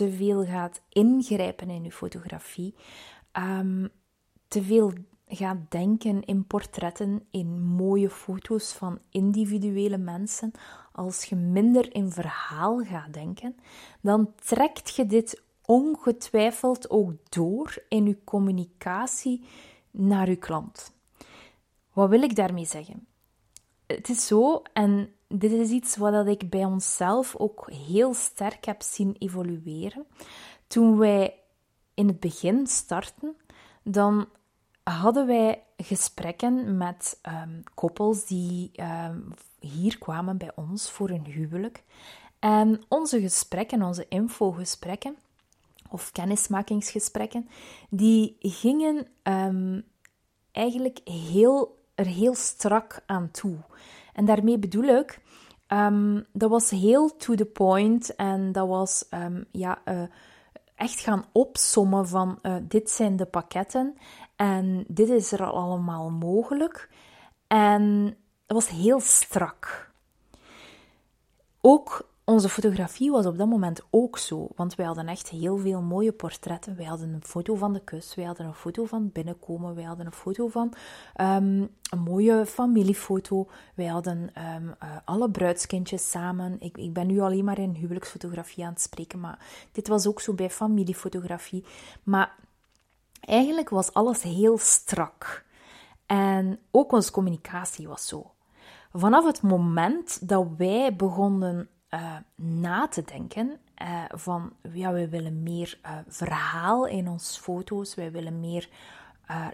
te 0.00 0.10
veel 0.10 0.44
gaat 0.44 0.80
ingrijpen 0.88 1.70
in 1.70 1.84
je 1.84 1.92
fotografie, 1.92 2.74
um, 3.32 3.88
te 4.48 4.62
veel 4.62 4.92
gaat 5.26 5.56
denken 5.68 6.24
in 6.24 6.46
portretten, 6.46 7.26
in 7.30 7.62
mooie 7.62 8.10
foto's 8.10 8.72
van 8.72 8.98
individuele 9.10 9.98
mensen, 9.98 10.52
als 10.92 11.24
je 11.24 11.36
minder 11.36 11.94
in 11.94 12.10
verhaal 12.10 12.84
gaat 12.84 13.12
denken, 13.12 13.56
dan 14.00 14.32
trekt 14.34 14.94
je 14.96 15.06
dit 15.06 15.42
ongetwijfeld 15.64 16.90
ook 16.90 17.12
door 17.28 17.84
in 17.88 18.06
je 18.06 18.24
communicatie 18.24 19.44
naar 19.90 20.28
je 20.28 20.36
klant. 20.36 20.94
Wat 21.92 22.08
wil 22.08 22.22
ik 22.22 22.36
daarmee 22.36 22.66
zeggen? 22.66 23.06
Het 23.86 24.08
is 24.08 24.26
zo, 24.26 24.62
en 24.72 25.12
dit 25.34 25.52
is 25.52 25.70
iets 25.70 25.96
wat 25.96 26.26
ik 26.26 26.50
bij 26.50 26.64
onszelf 26.64 27.36
ook 27.36 27.70
heel 27.88 28.14
sterk 28.14 28.64
heb 28.64 28.82
zien 28.82 29.16
evolueren. 29.18 30.06
Toen 30.66 30.98
wij 30.98 31.34
in 31.94 32.08
het 32.08 32.20
begin 32.20 32.66
starten, 32.66 33.36
dan 33.82 34.28
hadden 34.82 35.26
wij 35.26 35.62
gesprekken 35.76 36.76
met 36.76 37.18
um, 37.28 37.62
koppels 37.74 38.26
die 38.26 38.70
um, 38.76 39.34
hier 39.60 39.98
kwamen 39.98 40.36
bij 40.36 40.52
ons 40.54 40.90
voor 40.90 41.10
een 41.10 41.24
huwelijk. 41.24 41.82
En 42.38 42.82
onze 42.88 43.20
gesprekken, 43.20 43.82
onze 43.82 44.06
infogesprekken, 44.08 45.16
of 45.88 46.12
kennismakingsgesprekken, 46.12 47.48
die 47.90 48.36
gingen 48.40 49.06
um, 49.22 49.84
eigenlijk 50.52 51.00
heel, 51.04 51.84
er 51.94 52.06
heel 52.06 52.34
strak 52.34 53.02
aan 53.06 53.30
toe. 53.30 53.56
En 54.12 54.24
daarmee 54.24 54.58
bedoel 54.58 54.84
ik, 54.84 55.20
um, 55.68 56.26
dat 56.32 56.50
was 56.50 56.70
heel 56.70 57.16
to 57.16 57.34
the 57.34 57.44
point 57.44 58.14
en 58.16 58.52
dat 58.52 58.68
was 58.68 59.04
um, 59.10 59.44
ja, 59.50 59.78
uh, 59.84 60.02
echt 60.74 61.00
gaan 61.00 61.24
opsommen 61.32 62.08
van 62.08 62.38
uh, 62.42 62.56
dit 62.62 62.90
zijn 62.90 63.16
de 63.16 63.26
pakketten 63.26 63.94
en 64.36 64.84
dit 64.88 65.08
is 65.08 65.32
er 65.32 65.44
allemaal 65.44 66.10
mogelijk. 66.10 66.88
En 67.46 68.16
dat 68.46 68.56
was 68.56 68.68
heel 68.68 69.00
strak. 69.00 69.90
Ook 71.60 72.09
onze 72.30 72.48
fotografie 72.48 73.10
was 73.10 73.26
op 73.26 73.38
dat 73.38 73.48
moment 73.48 73.82
ook 73.90 74.18
zo, 74.18 74.48
want 74.56 74.74
wij 74.74 74.86
hadden 74.86 75.08
echt 75.08 75.28
heel 75.28 75.58
veel 75.58 75.82
mooie 75.82 76.12
portretten. 76.12 76.76
Wij 76.76 76.84
hadden 76.84 77.12
een 77.12 77.24
foto 77.24 77.54
van 77.54 77.72
de 77.72 77.80
kus, 77.84 78.14
wij 78.14 78.24
hadden 78.24 78.46
een 78.46 78.54
foto 78.54 78.84
van 78.84 79.10
binnenkomen, 79.12 79.74
wij 79.74 79.84
hadden 79.84 80.06
een 80.06 80.12
foto 80.12 80.48
van 80.48 80.72
um, 81.20 81.68
een 81.90 82.02
mooie 82.04 82.46
familiefoto, 82.46 83.48
wij 83.74 83.86
hadden 83.86 84.18
um, 84.56 84.74
uh, 84.82 84.96
alle 85.04 85.30
bruidskindjes 85.30 86.10
samen. 86.10 86.56
Ik, 86.60 86.78
ik 86.78 86.92
ben 86.92 87.06
nu 87.06 87.20
alleen 87.20 87.44
maar 87.44 87.58
in 87.58 87.74
huwelijksfotografie 87.74 88.64
aan 88.64 88.72
het 88.72 88.80
spreken, 88.80 89.20
maar 89.20 89.68
dit 89.72 89.88
was 89.88 90.06
ook 90.06 90.20
zo 90.20 90.34
bij 90.34 90.50
familiefotografie. 90.50 91.64
Maar 92.02 92.34
eigenlijk 93.20 93.68
was 93.68 93.92
alles 93.92 94.22
heel 94.22 94.58
strak. 94.58 95.44
En 96.06 96.58
ook 96.70 96.92
onze 96.92 97.10
communicatie 97.10 97.88
was 97.88 98.06
zo. 98.06 98.30
Vanaf 98.92 99.24
het 99.24 99.42
moment 99.42 100.28
dat 100.28 100.46
wij 100.56 100.96
begonnen 100.96 101.68
uh, 101.90 102.16
na 102.34 102.88
te 102.88 103.02
denken 103.04 103.58
uh, 103.82 104.04
van, 104.08 104.52
ja, 104.72 104.92
we 104.92 105.08
willen 105.08 105.42
meer 105.42 105.78
uh, 105.86 105.90
verhaal 106.08 106.86
in 106.86 107.08
onze 107.08 107.40
foto's, 107.40 107.94
wij 107.94 108.12
willen 108.12 108.40
meer 108.40 108.68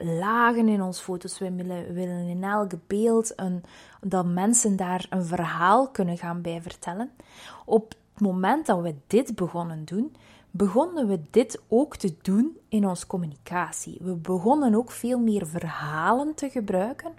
lagen 0.01 0.69
in 0.69 0.83
onze 0.83 1.03
foto's, 1.03 1.39
wij 1.39 1.53
willen, 1.53 1.95
willen 1.95 2.27
in 2.27 2.45
elk 2.45 2.73
beeld 2.87 3.33
een, 3.37 3.65
dat 4.01 4.27
mensen 4.27 4.77
daar 4.77 5.07
een 5.11 5.25
verhaal 5.25 5.89
kunnen 5.89 6.19
gaan 6.19 6.41
bij 6.41 6.63
vertellen. 6.63 7.11
Op 7.65 7.95
het 8.13 8.21
moment 8.21 8.67
dat 8.67 8.81
we 8.81 8.95
dit 9.07 9.35
begonnen 9.35 9.85
doen, 9.85 10.17
begonnen 10.51 11.07
we 11.07 11.21
dit 11.31 11.61
ook 11.69 11.97
te 11.97 12.17
doen 12.23 12.59
in 12.69 12.87
onze 12.89 13.07
communicatie. 13.07 13.99
We 14.01 14.15
begonnen 14.15 14.75
ook 14.75 14.91
veel 14.91 15.19
meer 15.19 15.47
verhalen 15.47 16.35
te 16.35 16.51
gebruiken 16.51 17.13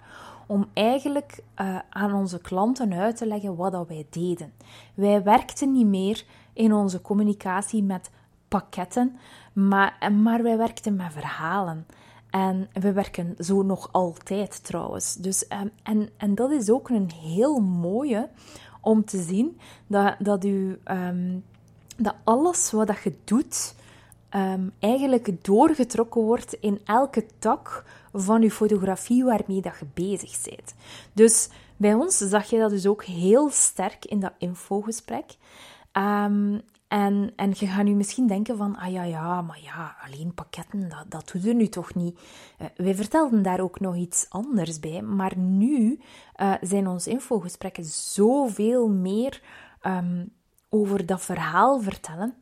om 0.48 0.66
eigenlijk 0.72 1.40
uh, 1.60 1.78
aan 1.90 2.12
onze 2.12 2.40
klanten 2.40 2.92
uit 2.92 3.16
te 3.16 3.26
leggen 3.26 3.56
wat 3.56 3.72
dat 3.72 3.88
wij 3.88 4.06
deden. 4.10 4.52
Wij 4.94 5.22
werkten 5.22 5.72
niet 5.72 5.86
meer 5.86 6.24
in 6.52 6.72
onze 6.72 7.00
communicatie 7.00 7.82
met 7.82 8.10
pakketten, 8.48 9.16
maar, 9.52 10.12
maar 10.22 10.42
wij 10.42 10.56
werkten 10.56 10.96
met 10.96 11.12
verhalen. 11.12 11.86
En 12.30 12.68
we 12.72 12.92
werken 12.92 13.34
zo 13.38 13.62
nog 13.62 13.88
altijd 13.92 14.64
trouwens. 14.64 15.14
Dus, 15.14 15.44
um, 15.62 15.70
en, 15.82 16.08
en 16.16 16.34
dat 16.34 16.50
is 16.50 16.70
ook 16.70 16.88
een 16.88 17.10
heel 17.10 17.58
mooie 17.58 18.28
om 18.80 19.04
te 19.04 19.22
zien 19.22 19.60
dat, 19.86 20.14
dat, 20.18 20.44
u, 20.44 20.80
um, 20.84 21.44
dat 21.96 22.14
alles 22.24 22.70
wat 22.70 22.86
dat 22.86 23.02
je 23.02 23.14
doet, 23.24 23.74
um, 24.34 24.72
eigenlijk 24.78 25.44
doorgetrokken 25.44 26.22
wordt 26.22 26.52
in 26.52 26.80
elke 26.84 27.26
tak 27.38 27.84
van 28.12 28.42
je 28.42 28.50
fotografie 28.50 29.24
waarmee 29.24 29.60
dat 29.60 29.78
je 29.78 29.86
bezig 29.94 30.42
bent. 30.42 30.74
Dus 31.12 31.48
bij 31.76 31.94
ons 31.94 32.16
zag 32.16 32.50
je 32.50 32.58
dat 32.58 32.70
dus 32.70 32.86
ook 32.86 33.04
heel 33.04 33.50
sterk 33.50 34.04
in 34.04 34.20
dat 34.20 34.32
infogesprek. 34.38 35.36
Um, 35.92 36.60
en, 36.88 37.32
en 37.36 37.52
je 37.54 37.66
gaat 37.66 37.84
nu 37.84 37.94
misschien 37.94 38.26
denken 38.26 38.56
van, 38.56 38.76
ah 38.76 38.92
ja, 38.92 39.02
ja, 39.02 39.42
maar 39.42 39.60
ja, 39.62 39.96
alleen 40.04 40.34
pakketten, 40.34 40.88
dat, 40.88 41.04
dat 41.08 41.30
doet 41.32 41.46
er 41.46 41.54
nu 41.54 41.68
toch 41.68 41.94
niet. 41.94 42.20
Uh, 42.60 42.66
wij 42.76 42.94
vertelden 42.94 43.42
daar 43.42 43.60
ook 43.60 43.80
nog 43.80 43.96
iets 43.96 44.26
anders 44.28 44.80
bij, 44.80 45.02
maar 45.02 45.36
nu 45.36 46.00
uh, 46.36 46.54
zijn 46.60 46.88
onze 46.88 47.10
infogesprekken 47.10 47.84
zoveel 47.84 48.88
meer 48.88 49.42
um, 49.82 50.32
over 50.68 51.06
dat 51.06 51.20
verhaal 51.20 51.80
vertellen. 51.80 52.34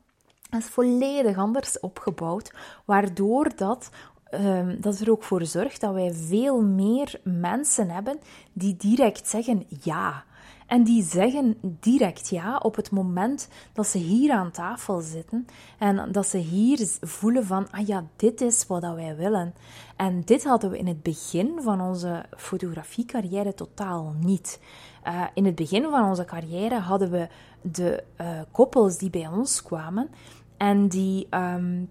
Dat 0.51 0.61
is 0.61 0.67
volledig 0.67 1.37
anders 1.37 1.81
opgebouwd, 1.81 2.53
waardoor 2.85 3.57
dat 3.57 3.91
um, 4.31 4.81
dat 4.81 4.99
er 4.99 5.11
ook 5.11 5.23
voor 5.23 5.45
zorgt 5.45 5.81
dat 5.81 5.95
wij 5.95 6.13
veel 6.15 6.63
meer 6.63 7.21
mensen 7.23 7.91
hebben 7.91 8.19
die 8.53 8.77
direct 8.77 9.29
zeggen 9.29 9.67
ja. 9.83 10.25
En 10.67 10.85
die 10.85 11.03
zeggen 11.03 11.57
direct 11.81 12.29
ja 12.29 12.57
op 12.57 12.77
het 12.77 12.91
moment 12.91 13.49
dat 13.73 13.87
ze 13.87 13.99
hier 13.99 14.33
aan 14.33 14.51
tafel 14.51 15.01
zitten 15.01 15.47
en 15.79 16.13
dat 16.13 16.27
ze 16.27 16.39
hier 16.39 16.89
voelen 17.01 17.47
van, 17.47 17.71
ah 17.71 17.87
ja, 17.87 18.05
dit 18.17 18.41
is 18.41 18.67
wat 18.67 18.83
wij 18.83 19.17
willen. 19.17 19.55
En 19.97 20.23
dit 20.25 20.45
hadden 20.45 20.71
we 20.71 20.79
in 20.79 20.87
het 20.87 21.03
begin 21.03 21.59
van 21.61 21.81
onze 21.81 22.25
fotografiecarrière 22.37 23.55
totaal 23.55 24.15
niet. 24.21 24.61
Uh, 25.07 25.23
in 25.35 25.45
het 25.45 25.55
begin 25.55 25.83
van 25.83 26.09
onze 26.09 26.25
carrière 26.25 26.79
hadden 26.79 27.11
we 27.11 27.29
de 27.61 28.05
uh, 28.21 28.41
koppels 28.51 28.99
die 28.99 29.11
bij 29.11 29.27
ons 29.27 29.63
kwamen 29.63 30.09
en 30.57 30.89
die 30.89 31.27
um, 31.31 31.89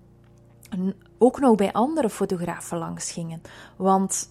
ook 1.17 1.39
nog 1.39 1.55
bij 1.55 1.71
andere 1.71 2.09
fotografen 2.09 2.77
langs 2.77 3.11
gingen. 3.11 3.41
Want 3.75 4.29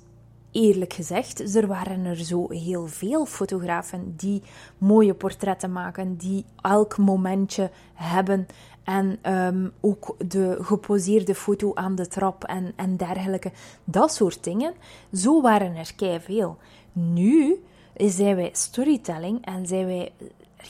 eerlijk 0.54 0.92
gezegd, 0.92 1.54
er 1.54 1.66
waren 1.66 2.04
er 2.04 2.16
zo 2.16 2.50
heel 2.50 2.86
veel 2.86 3.26
fotografen 3.26 4.14
die 4.16 4.42
mooie 4.78 5.14
portretten 5.14 5.72
maken, 5.72 6.16
die 6.16 6.44
elk 6.60 6.96
momentje 6.96 7.70
hebben 7.94 8.46
en 8.84 9.18
um, 9.32 9.72
ook 9.80 10.14
de 10.26 10.58
geposeerde 10.60 11.34
foto 11.34 11.74
aan 11.74 11.94
de 11.94 12.06
trap 12.06 12.44
en, 12.44 12.72
en 12.76 12.96
dergelijke. 12.96 13.52
Dat 13.84 14.14
soort 14.14 14.44
dingen. 14.44 14.74
Zo 15.12 15.40
waren 15.40 15.76
er 15.76 15.94
kei 15.96 16.20
veel. 16.20 16.56
Nu 16.92 17.62
zijn 17.94 18.36
wij 18.36 18.50
storytelling 18.52 19.44
en 19.44 19.66
zijn 19.66 19.86
wij 19.86 20.12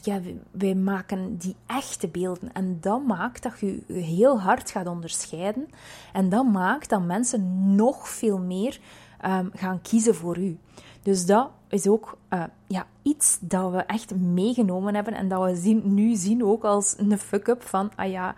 ja, 0.02 0.20
wij 0.50 0.74
maken 0.74 1.36
die 1.36 1.56
echte 1.66 2.08
beelden. 2.08 2.52
En 2.52 2.78
dat 2.80 3.06
maakt 3.06 3.42
dat 3.42 3.60
je 3.60 3.82
heel 3.92 4.40
hard 4.40 4.70
gaat 4.70 4.86
onderscheiden. 4.86 5.68
En 6.12 6.28
dat 6.28 6.46
maakt 6.46 6.88
dat 6.88 7.02
mensen 7.02 7.74
nog 7.74 8.08
veel 8.08 8.38
meer 8.38 8.80
um, 9.26 9.50
gaan 9.54 9.82
kiezen 9.82 10.14
voor 10.14 10.38
u. 10.38 10.58
Dus 11.02 11.26
dat 11.26 11.50
is 11.68 11.88
ook 11.88 12.18
uh, 12.32 12.44
ja, 12.66 12.86
iets 13.02 13.38
dat 13.40 13.70
we 13.70 13.78
echt 13.78 14.16
meegenomen 14.16 14.94
hebben 14.94 15.14
en 15.14 15.28
dat 15.28 15.44
we 15.44 15.56
zien, 15.56 15.94
nu 15.94 16.14
zien 16.14 16.44
ook 16.44 16.64
als 16.64 16.94
een 16.98 17.18
fuck-up 17.18 17.62
van, 17.62 17.90
ah 17.96 18.10
ja, 18.10 18.34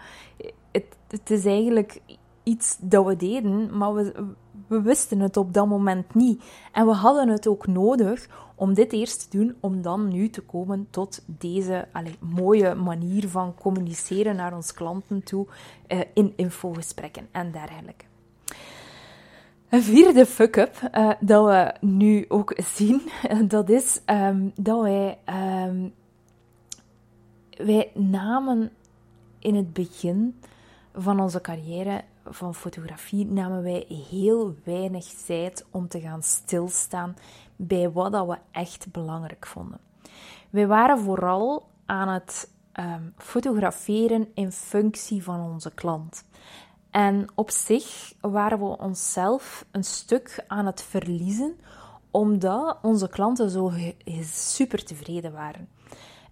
het, 0.72 0.96
het 1.08 1.30
is 1.30 1.44
eigenlijk 1.44 2.00
iets 2.42 2.76
dat 2.80 3.06
we 3.06 3.16
deden, 3.16 3.76
maar 3.78 3.94
we, 3.94 4.82
wisten 4.82 5.20
het 5.20 5.36
op 5.36 5.52
dat 5.54 5.66
moment 5.66 6.14
niet. 6.14 6.42
En 6.72 6.86
we 6.86 6.92
hadden 6.92 7.28
het 7.28 7.46
ook 7.46 7.66
nodig 7.66 8.28
om 8.54 8.74
dit 8.74 8.92
eerst 8.92 9.30
te 9.30 9.38
doen, 9.38 9.56
om 9.60 9.82
dan 9.82 10.08
nu 10.08 10.28
te 10.30 10.40
komen 10.40 10.86
tot 10.90 11.24
deze 11.26 11.88
allez, 11.92 12.14
mooie 12.20 12.74
manier 12.74 13.28
van 13.28 13.54
communiceren 13.54 14.36
naar 14.36 14.54
onze 14.54 14.74
klanten 14.74 15.22
toe 15.22 15.46
uh, 15.88 16.00
in 16.14 16.32
infogesprekken 16.36 17.28
en 17.32 17.52
dergelijke. 17.52 18.04
Een 19.68 19.82
vierde 19.82 20.26
fuck-up 20.26 20.90
uh, 20.94 21.11
dat 21.20 21.46
we 21.46 21.87
nu 21.87 22.25
ook 22.28 22.54
zien, 22.56 23.11
dat 23.49 23.68
is 23.68 24.00
um, 24.06 24.52
dat 24.54 24.82
wij, 24.82 25.18
um, 25.66 25.94
wij 27.56 27.90
namen 27.94 28.73
in 29.38 29.54
het 29.54 29.73
begin 29.73 30.40
van 30.94 31.20
onze 31.20 31.40
carrière 31.40 32.04
van 32.25 32.54
fotografie 32.54 33.26
namen 33.26 33.62
wij 33.62 33.87
heel 34.11 34.54
weinig 34.64 35.04
tijd 35.04 35.66
om 35.70 35.88
te 35.88 36.00
gaan 36.00 36.23
stilstaan 36.23 37.16
bij 37.56 37.90
wat 37.90 38.12
dat 38.12 38.26
we 38.26 38.38
echt 38.50 38.87
belangrijk 38.92 39.46
vonden. 39.46 39.78
Wij 40.50 40.66
waren 40.66 40.99
vooral 40.99 41.68
aan 41.87 42.08
het 42.08 42.50
um, 42.80 43.14
fotograferen 43.16 44.28
in 44.35 44.52
functie 44.52 45.23
van 45.23 45.40
onze 45.40 45.70
klant. 45.75 46.25
En 46.96 47.26
op 47.34 47.50
zich 47.50 48.12
waren 48.20 48.58
we 48.58 48.78
onszelf 48.78 49.66
een 49.70 49.84
stuk 49.84 50.44
aan 50.46 50.66
het 50.66 50.82
verliezen, 50.82 51.56
omdat 52.10 52.78
onze 52.82 53.08
klanten 53.08 53.50
zo 53.50 53.72
super 54.22 54.84
tevreden 54.84 55.32
waren. 55.32 55.68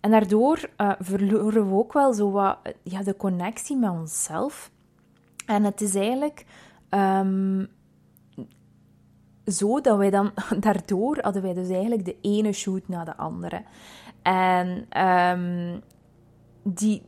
En 0.01 0.11
daardoor 0.11 0.71
uh, 0.77 0.93
verloren 0.99 1.69
we 1.69 1.75
ook 1.75 1.93
wel 1.93 2.13
zo 2.13 2.31
wat 2.31 2.59
ja, 2.83 3.03
de 3.03 3.17
connectie 3.17 3.77
met 3.77 3.91
onszelf. 3.91 4.71
En 5.47 5.65
het 5.65 5.81
is 5.81 5.95
eigenlijk 5.95 6.47
um, 6.91 7.69
zo 9.47 9.81
dat 9.81 9.99
wij 9.99 10.11
dan, 10.11 10.33
daardoor 10.61 11.19
hadden 11.21 11.43
wij 11.43 11.55
dus 11.55 11.69
eigenlijk 11.69 12.05
de 12.05 12.17
ene 12.21 12.53
shoot 12.53 12.89
na 12.89 13.05
de 13.05 13.17
andere. 13.17 13.63
En 14.23 15.01
um, 15.07 15.83
die, 16.63 17.03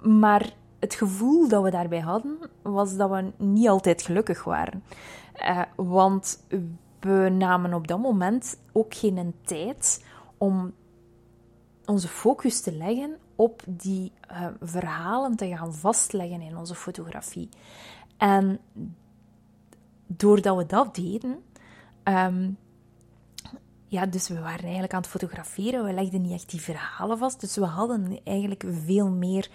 maar 0.00 0.60
het 0.82 0.94
gevoel 0.94 1.48
dat 1.48 1.62
we 1.62 1.70
daarbij 1.70 2.00
hadden, 2.00 2.38
was 2.62 2.96
dat 2.96 3.10
we 3.10 3.32
niet 3.36 3.68
altijd 3.68 4.02
gelukkig 4.02 4.44
waren. 4.44 4.84
Uh, 5.42 5.62
want 5.76 6.46
we 7.00 7.28
namen 7.38 7.74
op 7.74 7.88
dat 7.88 7.98
moment 7.98 8.58
ook 8.72 8.94
geen 8.94 9.34
tijd 9.44 10.04
om 10.38 10.72
onze 11.84 12.08
focus 12.08 12.60
te 12.60 12.72
leggen 12.72 13.16
op 13.36 13.62
die 13.66 14.12
uh, 14.30 14.46
verhalen 14.60 15.36
te 15.36 15.56
gaan 15.56 15.74
vastleggen 15.74 16.40
in 16.40 16.56
onze 16.56 16.74
fotografie. 16.74 17.48
En 18.16 18.60
doordat 20.06 20.56
we 20.56 20.66
dat 20.66 20.94
deden, 20.94 21.42
um, 22.04 22.56
ja, 23.86 24.06
dus 24.06 24.28
we 24.28 24.40
waren 24.40 24.62
eigenlijk 24.62 24.92
aan 24.92 25.00
het 25.00 25.10
fotograferen. 25.10 25.84
We 25.84 25.92
legden 25.92 26.22
niet 26.22 26.32
echt 26.32 26.50
die 26.50 26.60
verhalen 26.60 27.18
vast. 27.18 27.40
Dus 27.40 27.56
we 27.56 27.64
hadden 27.64 28.20
eigenlijk 28.24 28.64
veel 28.68 29.10
meer 29.10 29.50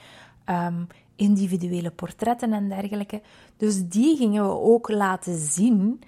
um, 0.45 0.87
individuele 1.17 1.91
portretten 1.91 2.53
en 2.53 2.69
dergelijke. 2.69 3.21
Dus 3.57 3.87
die 3.87 4.17
gingen 4.17 4.43
we 4.43 4.49
ook 4.49 4.89
laten 4.89 5.37
zien 5.37 6.01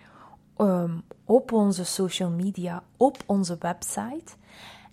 um, 0.57 1.03
op 1.25 1.51
onze 1.51 1.83
social 1.83 2.29
media, 2.29 2.83
op 2.97 3.17
onze 3.25 3.57
website. 3.59 4.33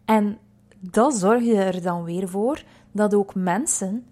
En 0.04 0.38
dat 0.78 1.14
zorgde 1.14 1.56
er 1.56 1.82
dan 1.82 2.04
weer 2.04 2.28
voor 2.28 2.62
dat 2.92 3.14
ook 3.14 3.34
mensen 3.34 4.06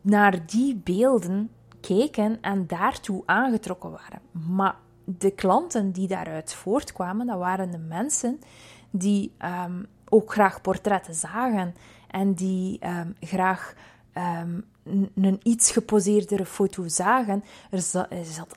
naar 0.00 0.46
die 0.46 0.76
beelden 0.76 1.50
keken 1.80 2.40
en 2.40 2.66
daartoe 2.66 3.22
aangetrokken 3.26 3.90
waren. 3.90 4.20
Maar 4.54 4.76
de 5.04 5.30
klanten 5.30 5.92
die 5.92 6.08
daaruit 6.08 6.54
voortkwamen, 6.54 7.26
dat 7.26 7.38
waren 7.38 7.70
de 7.70 7.78
mensen 7.78 8.38
die 8.90 9.32
um, 9.64 9.86
ook 10.08 10.32
graag 10.32 10.60
portretten 10.60 11.14
zagen 11.14 11.74
en 12.08 12.34
die 12.34 12.86
um, 12.86 13.14
graag 13.20 13.74
um, 14.14 14.64
een 15.14 15.40
iets 15.42 15.70
geposeerdere 15.70 16.46
foto 16.46 16.88
zagen. 16.88 17.44
Er 17.70 17.80
zat, 17.80 18.08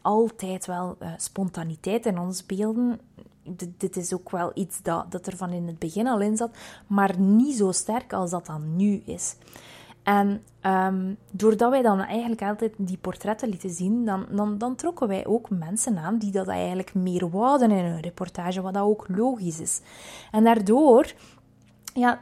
altijd 0.01 0.65
wel 0.65 0.97
uh, 1.01 1.07
spontaniteit 1.17 2.05
in 2.05 2.19
ons 2.19 2.45
beelden. 2.45 2.99
Dit 3.77 3.97
is 3.97 4.13
ook 4.13 4.29
wel 4.29 4.51
iets 4.53 4.81
dat, 4.81 5.11
dat 5.11 5.27
er 5.27 5.37
van 5.37 5.51
in 5.51 5.67
het 5.67 5.79
begin 5.79 6.07
al 6.07 6.21
in 6.21 6.37
zat, 6.37 6.55
maar 6.87 7.19
niet 7.19 7.55
zo 7.55 7.71
sterk 7.71 8.13
als 8.13 8.29
dat 8.29 8.45
dan 8.45 8.75
nu 8.75 9.01
is. 9.05 9.35
En 10.03 10.43
um, 10.61 11.17
doordat 11.31 11.69
wij 11.69 11.81
dan 11.81 11.99
eigenlijk 11.99 12.41
altijd 12.41 12.73
die 12.77 12.97
portretten 12.97 13.49
lieten 13.49 13.69
zien, 13.69 14.05
dan, 14.05 14.25
dan, 14.31 14.57
dan 14.57 14.75
trokken 14.75 15.07
wij 15.07 15.25
ook 15.25 15.49
mensen 15.49 15.97
aan 15.97 16.17
die 16.17 16.31
dat 16.31 16.47
eigenlijk 16.47 16.93
meer 16.93 17.29
wouden 17.29 17.71
in 17.71 17.85
hun 17.85 18.01
reportage, 18.01 18.61
wat 18.61 18.73
dat 18.73 18.83
ook 18.83 19.05
logisch 19.07 19.59
is. 19.59 19.81
En 20.31 20.43
daardoor, 20.43 21.13
ja, 21.93 22.21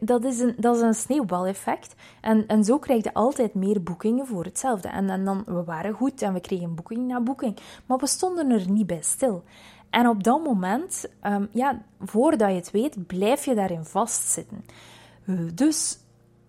dat 0.00 0.24
is 0.24 0.38
een, 0.38 0.54
dat 0.58 0.76
is 0.76 0.82
een 0.82 0.94
sneeuwbaleffect. 0.94 1.94
En, 2.20 2.46
en 2.46 2.64
zo 2.64 2.78
krijg 2.78 3.04
je 3.04 3.14
altijd 3.14 3.54
meer 3.54 3.82
boekingen 3.82 4.26
voor 4.26 4.44
hetzelfde. 4.44 4.88
En, 4.88 5.10
en 5.10 5.24
dan, 5.24 5.42
we 5.46 5.64
waren 5.64 5.94
goed 5.94 6.22
en 6.22 6.32
we 6.32 6.40
kregen 6.40 6.74
boeking 6.74 7.06
na 7.06 7.20
boeking. 7.20 7.58
Maar 7.86 7.98
we 7.98 8.06
stonden 8.06 8.50
er 8.50 8.70
niet 8.70 8.86
bij 8.86 9.02
stil. 9.02 9.44
En 9.90 10.08
op 10.08 10.24
dat 10.24 10.44
moment, 10.44 11.06
um, 11.26 11.48
ja, 11.52 11.82
voordat 12.00 12.50
je 12.50 12.54
het 12.54 12.70
weet, 12.70 13.06
blijf 13.06 13.44
je 13.44 13.54
daarin 13.54 13.84
vastzitten. 13.84 14.64
Dus 15.54 15.98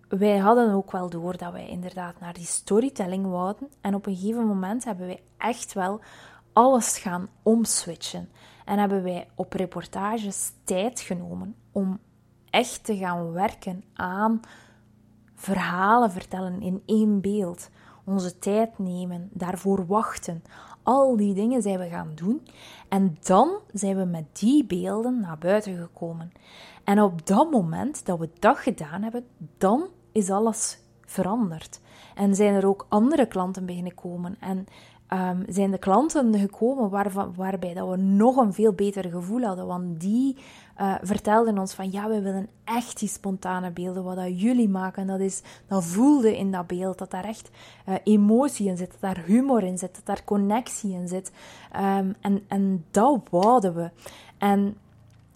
wij 0.08 0.38
hadden 0.38 0.72
ook 0.72 0.92
wel 0.92 1.10
door 1.10 1.36
dat 1.36 1.52
wij 1.52 1.68
inderdaad 1.68 2.20
naar 2.20 2.32
die 2.32 2.46
storytelling 2.46 3.26
wouden. 3.26 3.68
En 3.80 3.94
op 3.94 4.06
een 4.06 4.16
gegeven 4.16 4.46
moment 4.46 4.84
hebben 4.84 5.06
wij 5.06 5.22
echt 5.38 5.72
wel 5.72 6.00
alles 6.52 6.98
gaan 6.98 7.28
omswitchen. 7.42 8.28
En 8.64 8.78
hebben 8.78 9.02
wij 9.02 9.28
op 9.34 9.52
reportages 9.52 10.52
tijd 10.64 11.00
genomen 11.00 11.54
om 11.72 11.98
echt 12.58 12.84
te 12.84 12.96
gaan 12.96 13.32
werken 13.32 13.84
aan 13.94 14.40
verhalen 15.34 16.10
vertellen 16.10 16.60
in 16.62 16.82
één 16.86 17.20
beeld. 17.20 17.70
Onze 18.04 18.38
tijd 18.38 18.78
nemen, 18.78 19.28
daarvoor 19.32 19.86
wachten. 19.86 20.42
Al 20.82 21.16
die 21.16 21.34
dingen 21.34 21.62
zijn 21.62 21.78
we 21.78 21.88
gaan 21.88 22.12
doen. 22.14 22.46
En 22.88 23.16
dan 23.22 23.58
zijn 23.72 23.96
we 23.96 24.04
met 24.04 24.24
die 24.32 24.64
beelden 24.64 25.20
naar 25.20 25.38
buiten 25.38 25.76
gekomen. 25.76 26.32
En 26.84 27.02
op 27.02 27.26
dat 27.26 27.50
moment 27.50 28.06
dat 28.06 28.18
we 28.18 28.30
dat 28.38 28.58
gedaan 28.58 29.02
hebben, 29.02 29.26
dan 29.58 29.88
is 30.12 30.30
alles 30.30 30.78
veranderd. 31.04 31.80
En 32.14 32.34
zijn 32.34 32.54
er 32.54 32.66
ook 32.66 32.86
andere 32.88 33.26
klanten 33.26 33.66
beginnen 33.66 33.94
komen. 33.94 34.36
En 34.40 34.66
um, 35.12 35.44
zijn 35.48 35.70
de 35.70 35.78
klanten 35.78 36.38
gekomen 36.38 36.90
waarbij 37.36 37.74
dat 37.74 37.88
we 37.88 37.96
nog 37.96 38.36
een 38.36 38.52
veel 38.52 38.72
beter 38.72 39.10
gevoel 39.10 39.42
hadden. 39.42 39.66
Want 39.66 40.00
die 40.00 40.36
uh, 40.80 40.94
vertelden 41.02 41.58
ons 41.58 41.74
van 41.74 41.90
ja, 41.90 42.08
we 42.08 42.20
willen 42.20 42.48
echt 42.64 42.98
die 42.98 43.08
spontane 43.08 43.70
beelden. 43.70 44.04
Wat 44.04 44.16
dat 44.16 44.40
jullie 44.40 44.68
maken, 44.68 45.06
dat, 45.06 45.20
is, 45.20 45.42
dat 45.66 45.84
voelde 45.84 46.36
in 46.36 46.52
dat 46.52 46.66
beeld. 46.66 46.98
Dat 46.98 47.10
daar 47.10 47.24
echt 47.24 47.50
uh, 47.88 47.94
emotie 48.04 48.68
in 48.68 48.76
zit, 48.76 48.90
dat 48.90 49.00
daar 49.00 49.24
humor 49.26 49.62
in 49.62 49.78
zit, 49.78 49.94
dat 49.94 50.06
daar 50.06 50.24
connectie 50.24 50.92
in 50.92 51.08
zit. 51.08 51.32
Um, 51.76 52.14
en, 52.20 52.42
en 52.48 52.84
dat 52.90 53.20
wouden 53.30 53.74
we. 53.74 53.90
En 54.38 54.76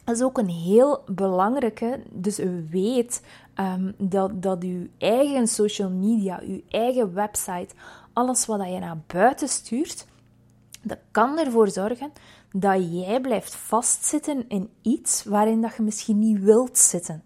dat 0.04 0.16
is 0.16 0.22
ook 0.22 0.38
een 0.38 0.48
heel 0.48 1.02
belangrijke. 1.06 2.00
Dus 2.10 2.40
weet 2.70 3.22
um, 3.60 3.94
dat, 3.98 4.42
dat 4.42 4.62
uw 4.62 4.86
eigen 4.98 5.48
social 5.48 5.90
media, 5.90 6.40
uw 6.42 6.60
eigen 6.68 7.14
website, 7.14 7.74
alles 8.12 8.46
wat 8.46 8.68
je 8.68 8.78
naar 8.78 8.98
buiten 9.06 9.48
stuurt, 9.48 10.06
dat 10.82 10.98
kan 11.10 11.38
ervoor 11.38 11.68
zorgen 11.68 12.12
dat 12.52 12.92
jij 12.92 13.20
blijft 13.20 13.54
vastzitten 13.54 14.48
in 14.48 14.70
iets 14.82 15.24
waarin 15.24 15.60
dat 15.60 15.74
je 15.76 15.82
misschien 15.82 16.18
niet 16.18 16.40
wilt 16.40 16.78
zitten. 16.78 17.24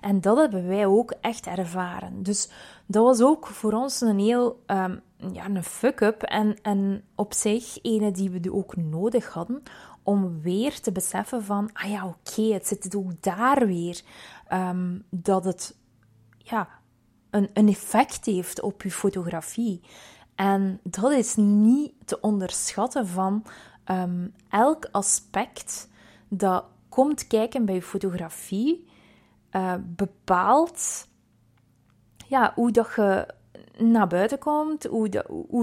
En 0.00 0.20
dat 0.20 0.36
hebben 0.36 0.66
wij 0.66 0.86
ook 0.86 1.14
echt 1.20 1.46
ervaren. 1.46 2.22
Dus 2.22 2.50
dat 2.86 3.04
was 3.04 3.20
ook 3.20 3.46
voor 3.46 3.72
ons 3.72 4.00
een 4.00 4.18
heel 4.18 4.62
um, 4.66 5.00
ja, 5.32 5.44
een 5.44 5.64
fuck-up 5.64 6.22
en, 6.22 6.56
en 6.62 7.04
op 7.14 7.32
zich 7.34 7.78
ene 7.82 8.10
die 8.10 8.30
we 8.30 8.52
ook 8.52 8.76
nodig 8.76 9.32
hadden 9.32 9.62
om 10.02 10.40
weer 10.40 10.80
te 10.80 10.92
beseffen 10.92 11.44
van, 11.44 11.70
ah 11.72 11.90
ja, 11.90 12.06
oké, 12.06 12.42
het 12.42 12.66
zit 12.66 12.96
ook 12.96 13.22
daar 13.22 13.66
weer. 13.66 14.00
Um, 14.52 15.04
dat 15.10 15.44
het 15.44 15.76
ja, 16.38 16.68
een, 17.30 17.50
een 17.52 17.68
effect 17.68 18.24
heeft 18.24 18.62
op 18.62 18.82
je 18.82 18.90
fotografie. 18.90 19.80
En 20.34 20.80
dat 20.82 21.12
is 21.12 21.34
niet 21.36 21.92
te 22.04 22.20
onderschatten 22.20 23.06
van 23.06 23.44
um, 23.90 24.34
elk 24.48 24.88
aspect 24.90 25.88
dat 26.28 26.64
komt 26.88 27.26
kijken 27.26 27.64
bij 27.64 27.82
fotografie, 27.82 28.88
uh, 29.52 29.74
bepaalt 29.80 31.08
ja, 32.26 32.52
hoe 32.54 32.70
dat 32.70 32.92
je 32.96 33.34
naar 33.78 34.06
buiten 34.06 34.38
komt, 34.38 34.84
hoe, 34.84 35.08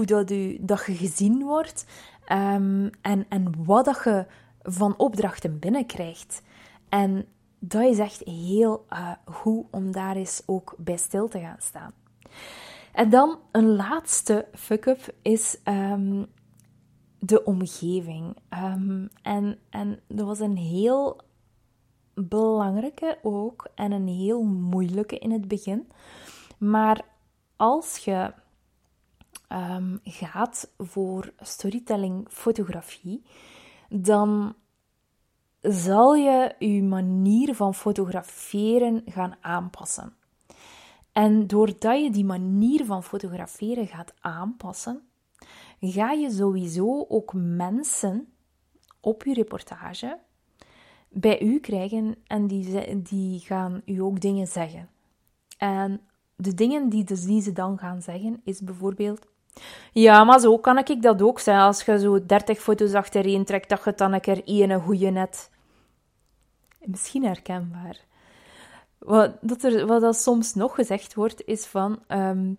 dat, 0.06 0.30
u, 0.30 0.58
dat 0.60 0.86
je 0.86 0.94
gezien 0.94 1.42
wordt 1.42 1.84
um, 2.32 2.90
en, 3.00 3.26
en 3.28 3.64
wat 3.64 3.84
dat 3.84 4.00
je 4.04 4.26
van 4.62 4.94
opdrachten 4.96 5.58
binnenkrijgt. 5.58 6.42
En 6.88 7.26
dat 7.58 7.82
is 7.82 7.98
echt 7.98 8.22
heel 8.24 8.86
uh, 8.92 9.10
goed 9.24 9.66
om 9.70 9.92
daar 9.92 10.16
eens 10.16 10.42
ook 10.46 10.74
bij 10.78 10.96
stil 10.96 11.28
te 11.28 11.40
gaan 11.40 11.60
staan. 11.60 11.92
En 12.92 13.10
dan 13.10 13.38
een 13.52 13.76
laatste 13.76 14.48
fuck-up 14.52 15.14
is 15.22 15.58
um, 15.64 16.26
de 17.18 17.44
omgeving. 17.44 18.36
Um, 18.50 19.08
en, 19.22 19.58
en 19.70 20.00
dat 20.08 20.26
was 20.26 20.38
een 20.38 20.56
heel 20.56 21.20
belangrijke 22.14 23.18
ook 23.22 23.68
en 23.74 23.92
een 23.92 24.08
heel 24.08 24.42
moeilijke 24.42 25.18
in 25.18 25.30
het 25.30 25.48
begin. 25.48 25.88
Maar 26.58 27.00
als 27.56 27.96
je 27.96 28.32
um, 29.48 30.00
gaat 30.04 30.72
voor 30.78 31.32
storytelling 31.40 32.26
fotografie, 32.30 33.22
dan 33.88 34.54
zal 35.60 36.14
je 36.14 36.54
je 36.58 36.82
manier 36.82 37.54
van 37.54 37.74
fotograferen 37.74 39.02
gaan 39.06 39.36
aanpassen. 39.40 40.14
En 41.12 41.46
doordat 41.46 42.02
je 42.02 42.10
die 42.10 42.24
manier 42.24 42.84
van 42.84 43.02
fotograferen 43.02 43.86
gaat 43.86 44.14
aanpassen, 44.20 45.02
ga 45.80 46.10
je 46.10 46.30
sowieso 46.30 47.04
ook 47.08 47.32
mensen 47.34 48.28
op 49.00 49.24
je 49.24 49.34
reportage 49.34 50.18
bij 51.08 51.42
u 51.42 51.60
krijgen 51.60 52.16
en 52.26 52.46
die, 52.46 53.02
die 53.02 53.40
gaan 53.40 53.82
u 53.84 53.98
ook 53.98 54.20
dingen 54.20 54.46
zeggen. 54.46 54.88
En 55.58 56.00
de 56.36 56.54
dingen 56.54 56.88
die, 56.88 57.04
dus 57.04 57.24
die 57.24 57.42
ze 57.42 57.52
dan 57.52 57.78
gaan 57.78 58.02
zeggen 58.02 58.40
is 58.44 58.60
bijvoorbeeld: 58.60 59.26
Ja, 59.92 60.24
maar 60.24 60.40
zo 60.40 60.58
kan 60.58 60.78
ik 60.78 61.02
dat 61.02 61.22
ook 61.22 61.40
zijn. 61.40 61.60
Als 61.60 61.82
je 61.82 61.98
zo 61.98 62.26
30 62.26 62.58
foto's 62.60 62.92
achtereen 62.92 63.44
trekt, 63.44 63.68
dat 63.68 63.84
je 63.84 63.92
dan 63.94 64.12
een 64.12 64.20
keer 64.20 64.44
één 64.44 64.80
goede 64.80 65.10
net. 65.10 65.50
Misschien 66.84 67.24
herkenbaar. 67.24 68.08
Wat, 69.00 69.32
dat 69.40 69.62
er, 69.62 69.86
wat 69.86 70.00
dat 70.00 70.16
soms 70.16 70.54
nog 70.54 70.74
gezegd 70.74 71.14
wordt, 71.14 71.42
is 71.46 71.66
van 71.66 71.98
um, 72.08 72.58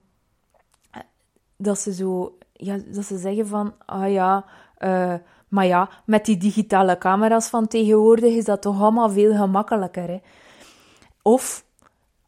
dat 1.58 1.80
ze 1.80 1.94
zo, 1.94 2.38
ja, 2.54 2.78
dat 2.88 3.06
ze 3.06 3.18
zeggen 3.18 3.48
van, 3.48 3.74
ah 3.86 4.12
ja, 4.12 4.46
uh, 4.80 5.14
maar 5.48 5.66
ja, 5.66 5.90
met 6.06 6.26
die 6.26 6.38
digitale 6.38 6.98
camera's 6.98 7.50
van 7.50 7.68
tegenwoordig 7.68 8.34
is 8.34 8.46
dat 8.46 8.62
toch 8.62 8.82
allemaal 8.82 9.10
veel 9.10 9.36
gemakkelijker. 9.36 10.08
Hè? 10.08 10.20
Of, 11.22 11.66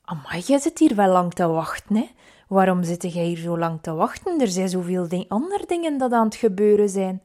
amai, 0.04 0.42
jij 0.42 0.60
zit 0.60 0.80
hier 0.80 0.96
wel 0.96 1.12
lang 1.12 1.34
te 1.34 1.48
wachten, 1.48 1.96
hè? 1.96 2.10
Waarom 2.48 2.84
zit 2.84 3.14
jij 3.14 3.24
hier 3.24 3.38
zo 3.38 3.58
lang 3.58 3.80
te 3.82 3.94
wachten? 3.94 4.42
Er 4.42 4.48
zijn 4.48 4.70
zoveel 4.70 5.08
ding, 5.08 5.26
andere 5.30 5.66
dingen 5.66 5.98
dat 5.98 6.12
aan 6.12 6.26
het 6.26 6.36
gebeuren 6.36 6.90
zijn. 6.90 7.22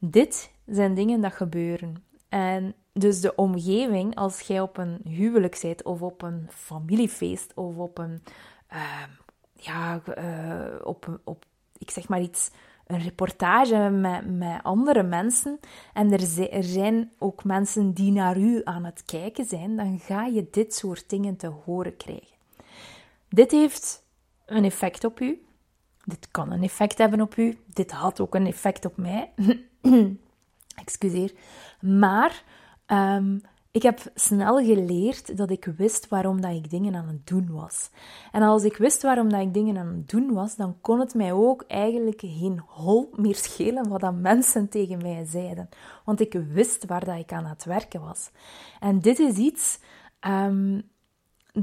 Dit 0.00 0.50
zijn 0.66 0.94
dingen 0.94 1.20
dat 1.20 1.32
gebeuren. 1.32 2.04
En 2.28 2.74
dus 2.92 3.20
de 3.20 3.34
omgeving, 3.34 4.16
als 4.16 4.40
jij 4.40 4.60
op 4.60 4.76
een 4.76 5.00
huwelijk 5.04 5.54
zit 5.54 5.82
of 5.82 6.02
op 6.02 6.22
een 6.22 6.48
familiefeest 6.50 7.52
of 7.54 7.76
op 7.76 7.98
een, 7.98 8.22
ehm, 8.68 9.10
ja, 9.52 10.02
uh, 10.18 10.86
op, 10.86 11.20
op, 11.24 11.44
ik 11.78 11.90
zeg 11.90 12.08
maar 12.08 12.20
iets, 12.20 12.50
een 12.86 13.02
reportage 13.02 13.90
met, 13.90 14.36
met 14.36 14.62
andere 14.62 15.02
mensen 15.02 15.60
en 15.92 16.12
er, 16.12 16.50
er 16.50 16.64
zijn 16.64 17.12
ook 17.18 17.44
mensen 17.44 17.92
die 17.92 18.12
naar 18.12 18.38
u 18.38 18.60
aan 18.64 18.84
het 18.84 19.02
kijken 19.04 19.44
zijn, 19.44 19.76
dan 19.76 19.98
ga 19.98 20.26
je 20.26 20.48
dit 20.50 20.74
soort 20.74 21.10
dingen 21.10 21.36
te 21.36 21.46
horen 21.46 21.96
krijgen. 21.96 22.36
Dit 23.28 23.50
heeft 23.50 24.02
een 24.46 24.64
effect 24.64 25.04
op 25.04 25.20
u. 25.20 25.42
Dit 26.04 26.28
kan 26.30 26.52
een 26.52 26.62
effect 26.62 26.98
hebben 26.98 27.20
op 27.20 27.36
u. 27.36 27.58
Dit 27.66 27.90
had 27.90 28.20
ook 28.20 28.34
een 28.34 28.46
effect 28.46 28.84
op 28.84 28.96
mij. 28.96 29.32
Excuseer. 30.80 31.32
Maar 31.80 32.42
um, 32.86 33.40
ik 33.70 33.82
heb 33.82 34.00
snel 34.14 34.56
geleerd 34.64 35.36
dat 35.36 35.50
ik 35.50 35.64
wist 35.76 36.08
waarom 36.08 36.40
dat 36.40 36.52
ik 36.52 36.70
dingen 36.70 36.94
aan 36.94 37.08
het 37.08 37.26
doen 37.26 37.50
was. 37.50 37.90
En 38.32 38.42
als 38.42 38.64
ik 38.64 38.76
wist 38.76 39.02
waarom 39.02 39.28
dat 39.28 39.40
ik 39.40 39.54
dingen 39.54 39.76
aan 39.76 39.86
het 39.86 40.08
doen 40.08 40.32
was, 40.32 40.56
dan 40.56 40.80
kon 40.80 41.00
het 41.00 41.14
mij 41.14 41.32
ook 41.32 41.64
eigenlijk 41.66 42.20
geen 42.24 42.62
hol 42.66 43.10
meer 43.16 43.34
schelen 43.34 43.88
wat 43.88 44.00
dat 44.00 44.14
mensen 44.14 44.68
tegen 44.68 44.98
mij 44.98 45.24
zeiden. 45.24 45.68
Want 46.04 46.20
ik 46.20 46.32
wist 46.32 46.86
waar 46.86 47.04
dat 47.04 47.18
ik 47.18 47.32
aan 47.32 47.44
het 47.44 47.64
werken 47.64 48.00
was. 48.00 48.30
En 48.80 49.00
dit 49.00 49.18
is 49.18 49.36
iets 49.36 49.78
um, 50.26 50.82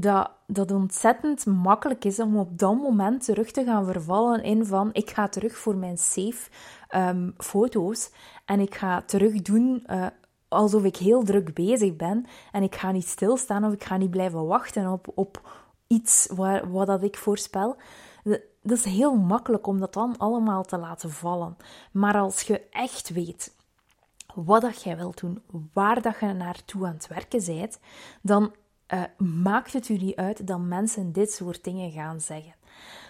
dat, 0.00 0.30
dat 0.46 0.70
ontzettend 0.70 1.46
makkelijk 1.46 2.04
is 2.04 2.20
om 2.20 2.38
op 2.38 2.58
dat 2.58 2.74
moment 2.74 3.24
terug 3.24 3.50
te 3.50 3.64
gaan 3.64 3.84
vervallen 3.84 4.42
in 4.42 4.66
van 4.66 4.90
ik 4.92 5.10
ga 5.10 5.28
terug 5.28 5.56
voor 5.56 5.76
mijn 5.76 5.98
safe 5.98 6.50
um, 6.94 7.34
foto's 7.36 8.10
en 8.44 8.60
ik 8.60 8.74
ga 8.74 9.02
terug 9.02 9.42
doen 9.42 9.84
uh, 9.86 10.06
alsof 10.48 10.84
ik 10.84 10.96
heel 10.96 11.22
druk 11.22 11.54
bezig 11.54 11.96
ben 11.96 12.26
en 12.52 12.62
ik 12.62 12.74
ga 12.74 12.90
niet 12.90 13.06
stilstaan 13.06 13.64
of 13.64 13.72
ik 13.72 13.84
ga 13.84 13.96
niet 13.96 14.10
blijven 14.10 14.46
wachten 14.46 14.92
op, 14.92 15.12
op 15.14 15.64
iets 15.86 16.28
waar, 16.34 16.70
wat 16.70 16.86
dat 16.86 17.02
ik 17.02 17.16
voorspel. 17.16 17.76
Dat 18.62 18.78
is 18.78 18.84
heel 18.84 19.16
makkelijk 19.16 19.66
om 19.66 19.80
dat 19.80 19.92
dan 19.92 20.16
allemaal 20.18 20.64
te 20.64 20.78
laten 20.78 21.10
vallen. 21.10 21.56
Maar 21.92 22.16
als 22.16 22.42
je 22.42 22.68
echt 22.70 23.08
weet 23.08 23.54
wat 24.34 24.62
dat 24.62 24.82
jij 24.82 24.96
wilt 24.96 25.20
doen, 25.20 25.42
waar 25.72 26.02
dat 26.02 26.20
je 26.20 26.32
naartoe 26.32 26.86
aan 26.86 26.92
het 26.92 27.06
werken 27.06 27.44
bent, 27.46 27.78
dan 28.22 28.52
uh, 28.94 29.02
maakt 29.42 29.72
het 29.72 29.88
u 29.88 29.96
niet 29.96 30.16
uit 30.16 30.46
dat 30.46 30.60
mensen 30.60 31.12
dit 31.12 31.32
soort 31.32 31.64
dingen 31.64 31.90
gaan 31.90 32.20
zeggen. 32.20 32.54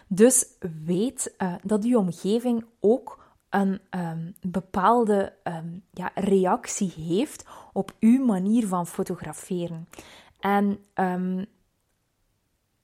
Dus 0.09 0.47
weet 0.85 1.35
uh, 1.39 1.55
dat 1.63 1.85
uw 1.85 1.99
omgeving 1.99 2.65
ook 2.81 3.25
een 3.51 3.81
um, 3.91 4.35
bepaalde 4.41 5.33
um, 5.45 5.83
ja, 5.91 6.11
reactie 6.15 6.93
heeft 6.97 7.47
op 7.73 7.95
uw 8.01 8.25
manier 8.25 8.67
van 8.67 8.87
fotograferen. 8.87 9.89
En 10.41 10.79
um, 10.95 11.47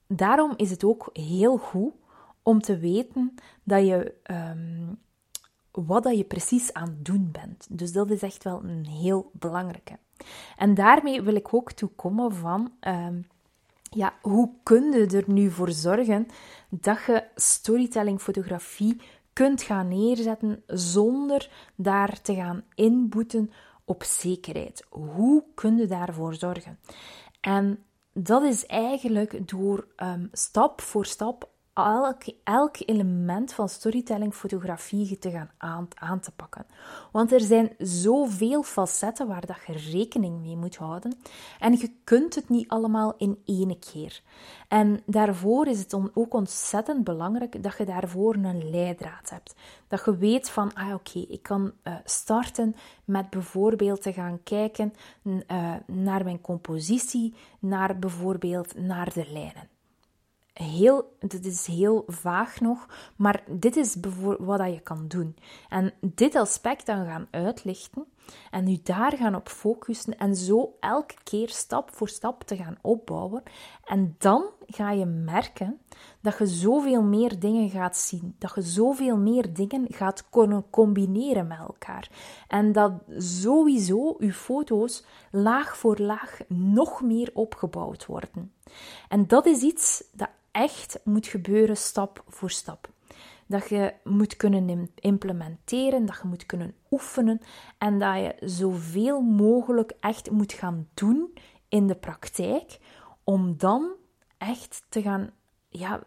daarom 0.07 0.53
is 0.55 0.69
het 0.69 0.83
ook 0.83 1.09
heel 1.13 1.57
goed 1.57 1.93
om 2.41 2.61
te 2.61 2.77
weten 2.77 3.35
dat 3.63 3.85
je 3.85 4.13
wat 5.73 6.03
dat 6.03 6.17
je 6.17 6.23
precies 6.23 6.73
aan 6.73 6.87
het 6.87 7.05
doen 7.05 7.29
bent. 7.31 7.67
Dus 7.69 7.91
dat 7.91 8.09
is 8.09 8.21
echt 8.21 8.43
wel 8.43 8.63
een 8.63 8.85
heel 8.85 9.29
belangrijke. 9.33 9.97
En 10.57 10.73
daarmee 10.73 11.21
wil 11.21 11.35
ik 11.35 11.53
ook 11.53 11.71
toekomen 11.71 12.33
van, 12.33 12.71
ja, 13.89 14.13
hoe 14.21 14.49
kun 14.63 14.91
je 14.91 15.07
er 15.07 15.23
nu 15.27 15.51
voor 15.51 15.71
zorgen 15.71 16.27
dat 16.69 16.99
je 17.07 17.23
storytelling 17.35 18.21
fotografie 18.21 19.01
kunt 19.33 19.61
gaan 19.61 19.87
neerzetten 19.87 20.63
zonder 20.67 21.49
daar 21.75 22.21
te 22.21 22.35
gaan 22.35 22.63
inboeten 22.75 23.51
op 23.85 24.03
zekerheid. 24.03 24.85
Hoe 24.89 25.43
kun 25.53 25.77
je 25.77 25.85
daarvoor 25.85 26.33
zorgen? 26.33 26.79
En 27.41 27.83
dat 28.13 28.43
is 28.43 28.65
eigenlijk 28.65 29.47
door 29.49 29.87
um, 29.97 30.29
stap 30.31 30.81
voor 30.81 31.05
stap 31.05 31.49
elk, 31.73 32.23
elk 32.43 32.75
element 32.85 33.53
van 33.53 33.69
storytelling 33.69 34.33
fotografie 34.33 35.19
te 35.19 35.31
gaan 35.31 35.51
aan, 35.57 35.87
aan 35.93 36.19
te 36.19 36.31
pakken. 36.31 36.65
Want 37.11 37.31
er 37.31 37.41
zijn 37.41 37.75
zoveel 37.77 38.63
facetten 38.63 39.27
waar 39.27 39.45
dat 39.45 39.57
je 39.67 39.91
rekening 39.91 40.41
mee 40.41 40.57
moet 40.57 40.75
houden. 40.75 41.15
En 41.59 41.77
je 41.77 41.91
kunt 42.03 42.35
het 42.35 42.49
niet 42.49 42.67
allemaal 42.67 43.13
in 43.17 43.41
één 43.45 43.79
keer. 43.79 44.21
En 44.67 45.01
daarvoor 45.05 45.67
is 45.67 45.79
het 45.79 45.93
ook 46.13 46.33
ontzettend 46.33 47.03
belangrijk 47.03 47.63
dat 47.63 47.77
je 47.77 47.85
daarvoor 47.85 48.35
een 48.35 48.69
leidraad 48.69 49.29
hebt. 49.29 49.55
Dat 49.87 50.05
je 50.05 50.17
weet 50.17 50.49
van, 50.49 50.73
ah 50.73 50.93
oké, 50.93 51.19
ik 51.19 51.43
kan 51.43 51.71
uh, 51.83 51.95
starten 52.03 52.75
met 53.05 53.29
bijvoorbeeld 53.29 54.01
te 54.01 54.13
gaan 54.13 54.39
kijken 54.43 54.93
uh, 55.23 55.73
naar 55.85 56.23
mijn 56.23 56.41
compositie, 56.41 57.33
naar 57.59 57.99
bijvoorbeeld 57.99 58.79
naar 58.79 59.13
de 59.13 59.25
lijnen 59.31 59.72
heel, 60.53 61.17
dit 61.19 61.45
is 61.45 61.65
heel 61.65 62.03
vaag 62.07 62.59
nog, 62.59 62.87
maar 63.15 63.43
dit 63.49 63.75
is 63.75 63.95
wat 64.39 64.73
je 64.73 64.79
kan 64.83 65.07
doen. 65.07 65.35
En 65.69 65.93
dit 66.01 66.35
aspect 66.35 66.85
dan 66.85 67.05
gaan 67.05 67.27
uitlichten 67.31 68.05
en 68.51 68.67
u 68.67 68.77
daar 68.83 69.17
gaan 69.17 69.35
op 69.35 69.49
focussen 69.49 70.17
en 70.17 70.35
zo 70.35 70.75
elke 70.79 71.15
keer 71.23 71.49
stap 71.49 71.89
voor 71.95 72.09
stap 72.09 72.43
te 72.43 72.55
gaan 72.55 72.77
opbouwen. 72.81 73.43
En 73.85 74.15
dan 74.17 74.45
ga 74.65 74.91
je 74.91 75.05
merken 75.05 75.79
dat 76.21 76.37
je 76.37 76.45
zoveel 76.45 77.03
meer 77.03 77.39
dingen 77.39 77.69
gaat 77.69 77.97
zien, 77.97 78.35
dat 78.39 78.51
je 78.55 78.61
zoveel 78.61 79.17
meer 79.17 79.53
dingen 79.53 79.85
gaat 79.89 80.29
kunnen 80.29 80.69
combineren 80.69 81.47
met 81.47 81.59
elkaar. 81.59 82.09
En 82.47 82.71
dat 82.71 82.91
sowieso 83.17 84.15
uw 84.19 84.31
foto's 84.31 85.05
laag 85.31 85.77
voor 85.77 85.97
laag 85.97 86.39
nog 86.47 87.01
meer 87.01 87.29
opgebouwd 87.33 88.05
worden. 88.05 88.53
En 89.07 89.27
dat 89.27 89.45
is 89.45 89.61
iets 89.61 90.03
dat 90.11 90.29
echt 90.51 90.99
moet 91.03 91.27
gebeuren 91.27 91.77
stap 91.77 92.23
voor 92.27 92.51
stap. 92.51 92.92
Dat 93.47 93.69
je 93.69 93.93
moet 94.03 94.37
kunnen 94.37 94.89
implementeren, 94.95 96.05
dat 96.05 96.19
je 96.21 96.27
moet 96.27 96.45
kunnen 96.45 96.75
oefenen 96.91 97.41
en 97.77 97.99
dat 97.99 98.15
je 98.15 98.35
zoveel 98.39 99.21
mogelijk 99.21 99.93
echt 99.99 100.31
moet 100.31 100.53
gaan 100.53 100.87
doen 100.93 101.33
in 101.67 101.87
de 101.87 101.95
praktijk, 101.95 102.79
om 103.23 103.57
dan 103.57 103.91
echt 104.37 104.85
te 104.89 105.01
gaan 105.01 105.31
ja, 105.69 106.03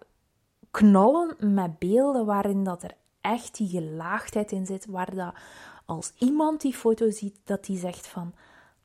knallen 0.70 1.54
met 1.54 1.78
beelden 1.78 2.26
waarin 2.26 2.64
dat 2.64 2.82
er 2.82 2.94
echt 3.20 3.56
die 3.56 3.68
gelaagdheid 3.68 4.52
in 4.52 4.66
zit, 4.66 4.86
waar 4.86 5.14
dat 5.14 5.34
als 5.84 6.12
iemand 6.18 6.60
die 6.60 6.74
foto 6.74 7.10
ziet, 7.10 7.38
dat 7.44 7.64
die 7.64 7.78
zegt 7.78 8.06
van 8.06 8.34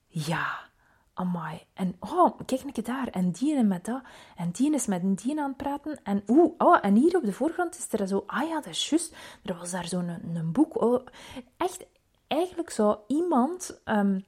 ja, 0.08 0.71
amai. 1.13 1.62
En 1.74 1.95
oh, 2.00 2.39
kijk 2.45 2.63
een 2.63 2.84
daar. 2.84 3.08
En 3.08 3.32
die 3.32 3.56
en 3.56 3.67
met 3.67 3.86
dat. 3.86 4.02
En 4.36 4.52
die 4.52 4.74
is 4.74 4.86
met 4.86 5.17
die 5.17 5.39
aan 5.39 5.47
het 5.47 5.58
praten. 5.58 6.00
En 6.04 6.24
oeh, 6.28 6.54
oh, 6.58 6.78
en 6.82 6.95
hier 6.95 7.15
op 7.15 7.24
de 7.24 7.34
voorgrond 7.34 7.78
is 7.78 8.00
er 8.00 8.08
zo... 8.08 8.24
Ah 8.28 8.47
ja, 8.47 8.54
dat 8.54 8.65
is 8.65 8.89
juist. 8.89 9.15
Er 9.43 9.58
was 9.58 9.71
daar 9.71 9.88
zo'n 9.88 10.08
een, 10.08 10.36
een, 10.36 10.52
boek. 10.52 10.82
Oh, 10.82 11.06
echt, 11.58 11.86
eigenlijk 12.28 12.69
zou 12.69 12.97
iemand 13.08 13.82
um, 13.86 14.26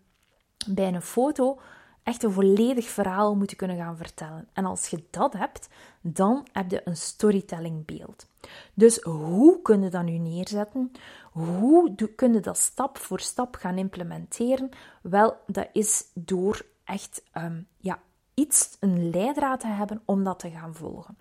bij 0.67 0.88
een 0.88 1.02
foto 1.02 1.60
echt 2.04 2.24
een 2.24 2.32
volledig 2.32 2.89
verhaal 2.89 3.36
moeten 3.36 3.58
kunnen 3.58 3.78
gaan 3.78 3.98
vertellen. 3.98 4.48
En 4.54 4.65
als 4.65 4.88
je 4.88 5.04
dat 5.10 5.34
hebt, 5.34 5.69
dan 6.02 6.48
heb 6.52 6.72
je 6.72 6.82
een 6.86 6.98
storytellingbeeld. 6.98 8.28
Dus 8.74 9.02
hoe 9.02 9.62
kun 9.62 9.82
je 9.82 9.89
dat 9.89 10.04
nu 10.04 10.17
neerzetten? 10.17 10.91
Hoe 11.32 11.96
kun 12.15 12.34
je 12.34 12.39
dat 12.39 12.58
stap 12.58 12.98
voor 12.98 13.19
stap 13.19 13.56
gaan 13.56 13.78
implementeren? 13.78 14.69
Wel, 15.02 15.38
dat 15.48 15.67
is 15.74 16.04
door 16.13 16.65
echt 16.84 17.24
um, 17.38 17.67
ja, 17.78 18.02
iets, 18.34 18.78
een 18.80 19.10
leidraad 19.10 19.60
te 19.60 19.67
hebben 19.67 20.02
om 20.06 20.24
dat 20.24 20.39
te 20.39 20.50
gaan 20.50 20.76
volgen. 20.76 21.17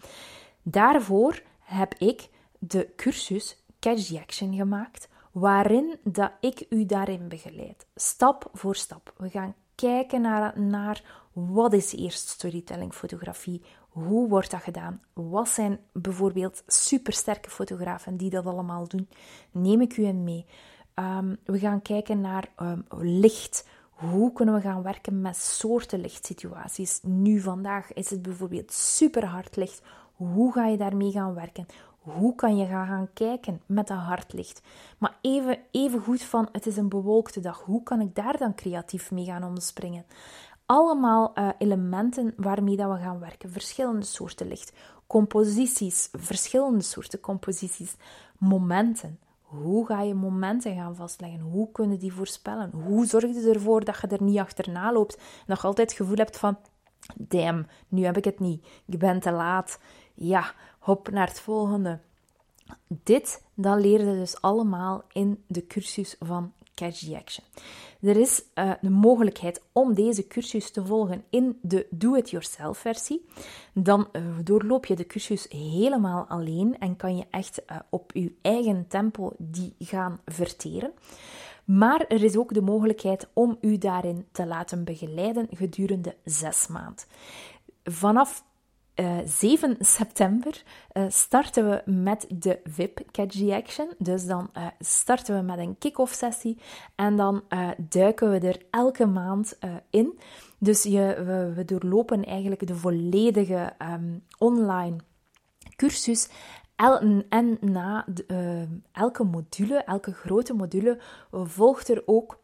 Daarvoor 0.63 1.43
heb 1.61 1.95
ik 1.95 2.29
de 2.59 2.93
cursus 2.97 3.65
Catch 3.81 4.07
the 4.07 4.21
Action 4.21 4.55
gemaakt, 4.55 5.09
waarin 5.33 5.99
dat 6.05 6.33
ik 6.41 6.67
u 6.69 6.87
daarin 6.87 7.29
begeleid. 7.29 7.87
Stap 7.95 8.49
voor 8.53 8.77
stap. 8.77 9.15
We 9.17 9.29
gaan 9.29 9.55
kijken 9.75 10.21
naar, 10.21 10.61
naar 10.61 11.03
wat 11.33 11.73
is 11.73 11.93
eerst 11.93 12.29
storytelling 12.29 12.95
fotografie, 12.95 13.63
hoe 13.89 14.29
wordt 14.29 14.51
dat 14.51 14.63
gedaan, 14.63 15.03
wat 15.13 15.49
zijn 15.49 15.81
bijvoorbeeld 15.93 16.63
supersterke 16.67 17.51
fotografen 17.51 18.17
die 18.17 18.31
dat 18.31 18.47
allemaal 18.47 18.89
doen, 18.89 19.09
neem 19.51 19.81
ik 19.81 19.97
u 19.97 20.05
in 20.05 20.25
mee. 20.25 20.47
Um, 20.95 21.39
we 21.45 21.59
gaan 21.59 21.83
kijken 21.83 22.21
naar 22.21 22.49
um, 22.57 22.85
licht, 22.99 23.69
hoe 23.93 24.33
kunnen 24.33 24.55
we 24.55 24.61
gaan 24.61 24.83
werken 24.83 25.21
met 25.21 25.37
soorten 25.37 26.01
lichtsituaties? 26.01 27.01
Nu 27.03 27.41
vandaag 27.41 27.93
is 27.93 28.11
het 28.11 28.23
bijvoorbeeld 28.23 28.73
super 28.73 29.25
hard 29.25 29.57
licht. 29.57 29.83
Hoe 30.15 30.53
ga 30.53 30.67
je 30.67 30.77
daarmee 30.77 31.11
gaan 31.11 31.35
werken? 31.35 31.67
Hoe 31.99 32.35
kan 32.35 32.57
je 32.57 32.67
gaan 32.67 33.09
kijken 33.15 33.61
met 33.67 33.87
dat 33.87 33.99
hard 33.99 34.33
licht? 34.33 34.63
Maar 34.99 35.19
even, 35.21 35.59
even 35.71 36.01
goed 36.01 36.23
van, 36.23 36.49
het 36.53 36.67
is 36.67 36.77
een 36.77 36.89
bewolkte 36.89 37.41
dag. 37.41 37.61
Hoe 37.61 37.83
kan 37.83 38.01
ik 38.01 38.15
daar 38.15 38.39
dan 38.39 38.55
creatief 38.55 39.11
mee 39.11 39.25
gaan 39.25 39.45
omspringen? 39.45 40.05
Allemaal 40.67 41.33
uh, 41.35 41.49
elementen 41.59 42.35
waarmee 42.37 42.77
dat 42.77 42.93
we 42.93 42.99
gaan 42.99 43.19
werken. 43.19 43.51
Verschillende 43.51 44.07
soorten 44.07 44.49
licht. 44.49 44.73
Composities, 45.07 46.09
verschillende 46.13 46.83
soorten 46.83 47.21
composities. 47.21 47.97
Momenten. 48.39 49.19
Hoe 49.53 49.87
ga 49.87 50.03
je 50.03 50.15
momenten 50.15 50.75
gaan 50.75 50.97
vastleggen? 50.97 51.41
Hoe 51.41 51.73
kunnen 51.73 51.99
die 51.99 52.13
voorspellen? 52.13 52.71
Hoe 52.71 53.07
zorg 53.07 53.25
je 53.25 53.51
ervoor 53.55 53.85
dat 53.85 54.01
je 54.01 54.07
er 54.07 54.23
niet 54.23 54.39
achterna 54.39 54.93
loopt 54.93 55.17
en 55.17 55.45
dat 55.47 55.61
je 55.61 55.67
altijd 55.67 55.89
het 55.89 55.99
gevoel 55.99 56.17
hebt 56.17 56.39
van 56.39 56.57
damn, 57.17 57.67
nu 57.89 58.05
heb 58.05 58.17
ik 58.17 58.25
het 58.25 58.41
niet. 58.41 58.67
Ik 58.87 58.99
ben 58.99 59.21
te 59.21 59.31
laat. 59.31 59.79
Ja, 60.15 60.53
hop 60.79 61.11
naar 61.11 61.27
het 61.27 61.41
volgende. 61.41 61.99
Dit, 62.87 63.45
dat 63.55 63.81
leerde 63.81 64.05
dus 64.05 64.41
allemaal 64.41 65.03
in 65.13 65.45
de 65.47 65.67
cursus 65.67 66.17
van 66.21 66.53
Action. 66.83 67.45
Er 68.01 68.17
is 68.17 68.43
de 68.81 68.91
mogelijkheid 68.91 69.63
om 69.73 69.95
deze 69.95 70.27
cursus 70.27 70.71
te 70.71 70.87
volgen 70.87 71.25
in 71.31 71.59
de 71.63 71.87
Do-it-yourself 71.91 72.79
versie. 72.79 73.25
Dan 73.75 74.09
uh, 74.13 74.23
doorloop 74.45 74.87
je 74.87 74.97
de 74.97 75.07
cursus 75.07 75.47
helemaal 75.49 76.25
alleen 76.29 76.79
en 76.79 76.97
kan 76.97 77.17
je 77.17 77.25
echt 77.31 77.63
uh, 77.71 77.77
op 77.91 78.11
je 78.15 78.35
eigen 78.43 78.87
tempo 78.89 79.33
die 79.39 79.75
gaan 79.79 80.21
verteren. 80.25 80.93
Maar 81.65 82.05
er 82.09 82.23
is 82.23 82.37
ook 82.37 82.55
de 82.55 82.61
mogelijkheid 82.61 83.29
om 83.33 83.59
u 83.61 83.79
daarin 83.79 84.27
te 84.33 84.47
laten 84.47 84.85
begeleiden 84.85 85.49
gedurende 85.51 86.17
zes 86.25 86.67
maanden. 86.67 87.05
Vanaf 87.85 88.45
uh, 88.97 89.19
eh, 89.19 89.27
7 89.27 89.77
september 89.81 90.63
uh, 90.93 91.05
starten 91.09 91.71
we 91.71 91.83
met 91.91 92.27
de 92.29 92.61
VIP 92.65 93.01
Catch 93.11 93.37
the 93.37 93.55
Action. 93.55 93.95
Dus 93.99 94.27
dan 94.27 94.51
uh, 94.57 94.67
starten 94.79 95.37
we 95.37 95.43
met 95.43 95.59
een 95.59 95.79
kick-off 95.79 96.15
sessie 96.15 96.59
en 96.95 97.17
dan 97.17 97.43
duiken 97.79 98.31
we 98.31 98.39
er 98.39 98.63
elke 98.71 99.07
maand 99.07 99.59
in. 99.91 100.19
Dus 100.59 100.83
je, 100.83 101.23
we, 101.55 101.65
doorlopen 101.65 102.25
eigenlijk 102.25 102.67
de 102.67 102.75
volledige 102.75 103.73
um, 103.93 104.23
online 104.39 104.97
cursus. 105.77 106.29
El, 106.77 107.25
en 107.29 107.59
na 107.61 108.05
de, 108.09 108.67
elke 108.93 109.25
module, 109.25 109.77
elke 109.77 110.13
grote 110.13 110.55
module, 110.55 110.99
volgt 111.31 111.89
er 111.89 112.03
ook 112.07 112.42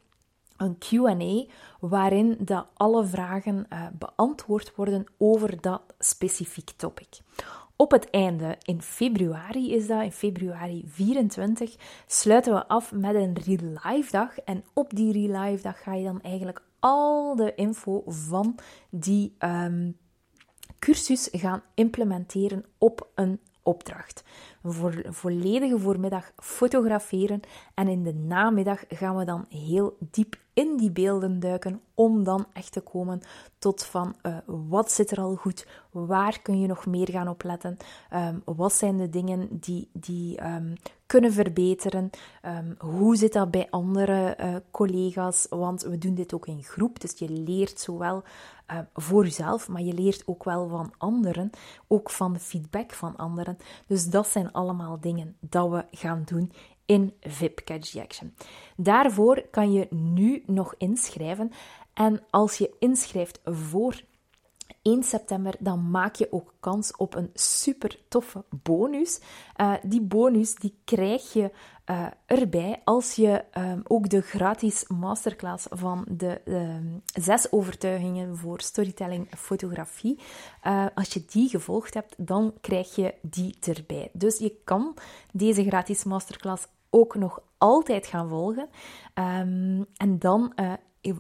een 0.59 0.79
QA 0.79 1.45
waarin 1.81 2.37
de 2.41 2.65
alle 2.75 3.05
vragen 3.05 3.67
uh, 3.73 3.87
beantwoord 3.93 4.75
worden 4.75 5.07
over 5.19 5.61
dat 5.61 5.83
specifiek 5.99 6.71
topic. 6.77 7.21
Op 7.77 7.91
het 7.91 8.11
einde, 8.11 8.57
in 8.63 8.83
februari 8.83 9.75
is 9.75 9.87
dat, 9.87 10.03
in 10.03 10.13
februari 10.13 10.85
24, 10.87 11.77
sluiten 12.07 12.55
we 12.55 12.67
af 12.67 12.93
met 12.93 13.15
een 13.15 13.39
real 13.45 13.79
life 13.85 14.11
dag. 14.11 14.39
En 14.39 14.65
op 14.73 14.91
die 14.95 15.13
real 15.13 15.45
life 15.45 15.63
dag 15.63 15.83
ga 15.83 15.95
je 15.95 16.05
dan 16.05 16.23
eigenlijk 16.23 16.63
al 16.79 17.37
de 17.37 17.55
info 17.55 18.03
van 18.07 18.55
die 18.91 19.37
um, 19.39 19.97
cursus 20.79 21.29
gaan 21.33 21.63
implementeren 21.75 22.65
op 22.79 23.09
een 23.15 23.41
opdracht. 23.69 24.25
Een 24.63 25.15
volledige 25.15 25.79
voormiddag 25.79 26.33
fotograferen 26.37 27.41
en 27.75 27.89
in 27.89 28.03
de 28.03 28.15
namiddag 28.15 28.85
gaan 28.89 29.17
we 29.17 29.25
dan 29.25 29.45
heel 29.49 29.97
diep 30.11 30.37
in 30.53 30.77
die 30.77 30.91
beelden 30.91 31.41
duiken 31.41 31.81
om 31.95 32.25
dan 32.25 32.47
echt 32.53 32.73
te 32.73 32.81
komen 32.81 33.21
tot 33.59 33.85
van 33.85 34.15
uh, 34.23 34.37
wat 34.47 34.93
zit 34.93 35.11
er 35.11 35.21
al 35.21 35.35
goed, 35.35 35.67
waar 35.91 36.43
kun 36.43 36.61
je 36.61 36.67
nog 36.67 36.87
meer 36.87 37.11
gaan 37.11 37.29
opletten, 37.29 37.77
um, 38.15 38.43
wat 38.45 38.73
zijn 38.73 38.97
de 38.97 39.09
dingen 39.09 39.49
die, 39.51 39.89
die 39.93 40.45
um, 40.47 40.73
kunnen 41.07 41.33
verbeteren, 41.33 42.11
um, 42.45 42.75
hoe 42.79 43.17
zit 43.17 43.33
dat 43.33 43.51
bij 43.51 43.67
andere 43.71 44.37
uh, 44.41 44.55
collega's, 44.71 45.47
want 45.51 45.83
we 45.83 45.99
doen 45.99 46.15
dit 46.15 46.35
ook 46.35 46.47
in 46.47 46.63
groep, 46.63 47.01
dus 47.01 47.19
je 47.19 47.29
leert 47.29 47.81
zowel 47.81 48.23
uh, 48.71 48.79
voor 48.95 49.25
jezelf, 49.25 49.69
maar 49.69 49.83
je 49.83 49.93
leert 49.93 50.23
ook 50.27 50.45
wel 50.45 50.69
van 50.69 50.93
anderen, 50.99 51.51
ook 51.87 52.11
van 52.11 52.33
de 52.33 52.39
feedback 52.39 52.93
van 52.93 53.17
anderen. 53.17 53.59
Dus 53.87 54.07
dat 54.07 54.29
zijn 54.29 54.53
allemaal 54.53 55.01
dingen 55.01 55.37
dat 55.41 55.71
we 55.71 55.85
gaan 55.91 56.23
doen 56.25 56.53
in 56.85 57.13
VIP 57.21 57.61
Catch 57.65 57.91
the 57.91 58.03
Action. 58.03 58.35
Daarvoor 58.77 59.43
kan 59.51 59.73
je 59.73 59.87
nu 59.91 60.43
nog 60.47 60.75
inschrijven. 60.79 61.53
En 61.93 62.23
als 62.31 62.59
je 62.59 62.75
inschrijft 62.79 63.41
voor 63.45 64.03
1 64.83 65.03
september, 65.03 65.55
dan 65.59 65.91
maak 65.91 66.15
je 66.15 66.33
ook 66.33 66.55
kans 66.61 66.97
op 66.97 67.15
een 67.15 67.31
super 67.35 67.99
toffe 68.09 68.45
bonus. 68.63 69.21
Uh, 69.57 69.75
die 69.83 70.01
bonus 70.01 70.55
die 70.55 70.75
krijg 70.85 71.33
je 71.33 71.51
uh, 71.91 72.07
erbij 72.27 72.81
als 72.85 73.15
je 73.15 73.45
um, 73.59 73.81
ook 73.87 74.09
de 74.09 74.21
gratis 74.21 74.85
masterclass 74.89 75.67
van 75.71 76.05
de 76.11 76.41
um, 76.45 77.03
zes 77.15 77.53
overtuigingen 77.53 78.37
voor 78.37 78.61
storytelling 78.61 79.29
fotografie, 79.37 80.19
uh, 80.67 80.87
als 80.95 81.13
je 81.13 81.25
die 81.31 81.49
gevolgd 81.49 81.95
hebt, 81.95 82.15
dan 82.17 82.55
krijg 82.61 82.95
je 82.95 83.15
die 83.23 83.57
erbij. 83.61 84.11
Dus 84.13 84.39
je 84.39 84.57
kan 84.65 84.97
deze 85.33 85.65
gratis 85.65 86.05
masterclass 86.05 86.67
ook 86.91 87.15
nog 87.15 87.43
altijd 87.59 88.07
gaan 88.07 88.29
volgen. 88.29 88.69
Um, 89.15 89.87
en 89.97 90.19
dan 90.19 90.53
uh, 90.57 90.73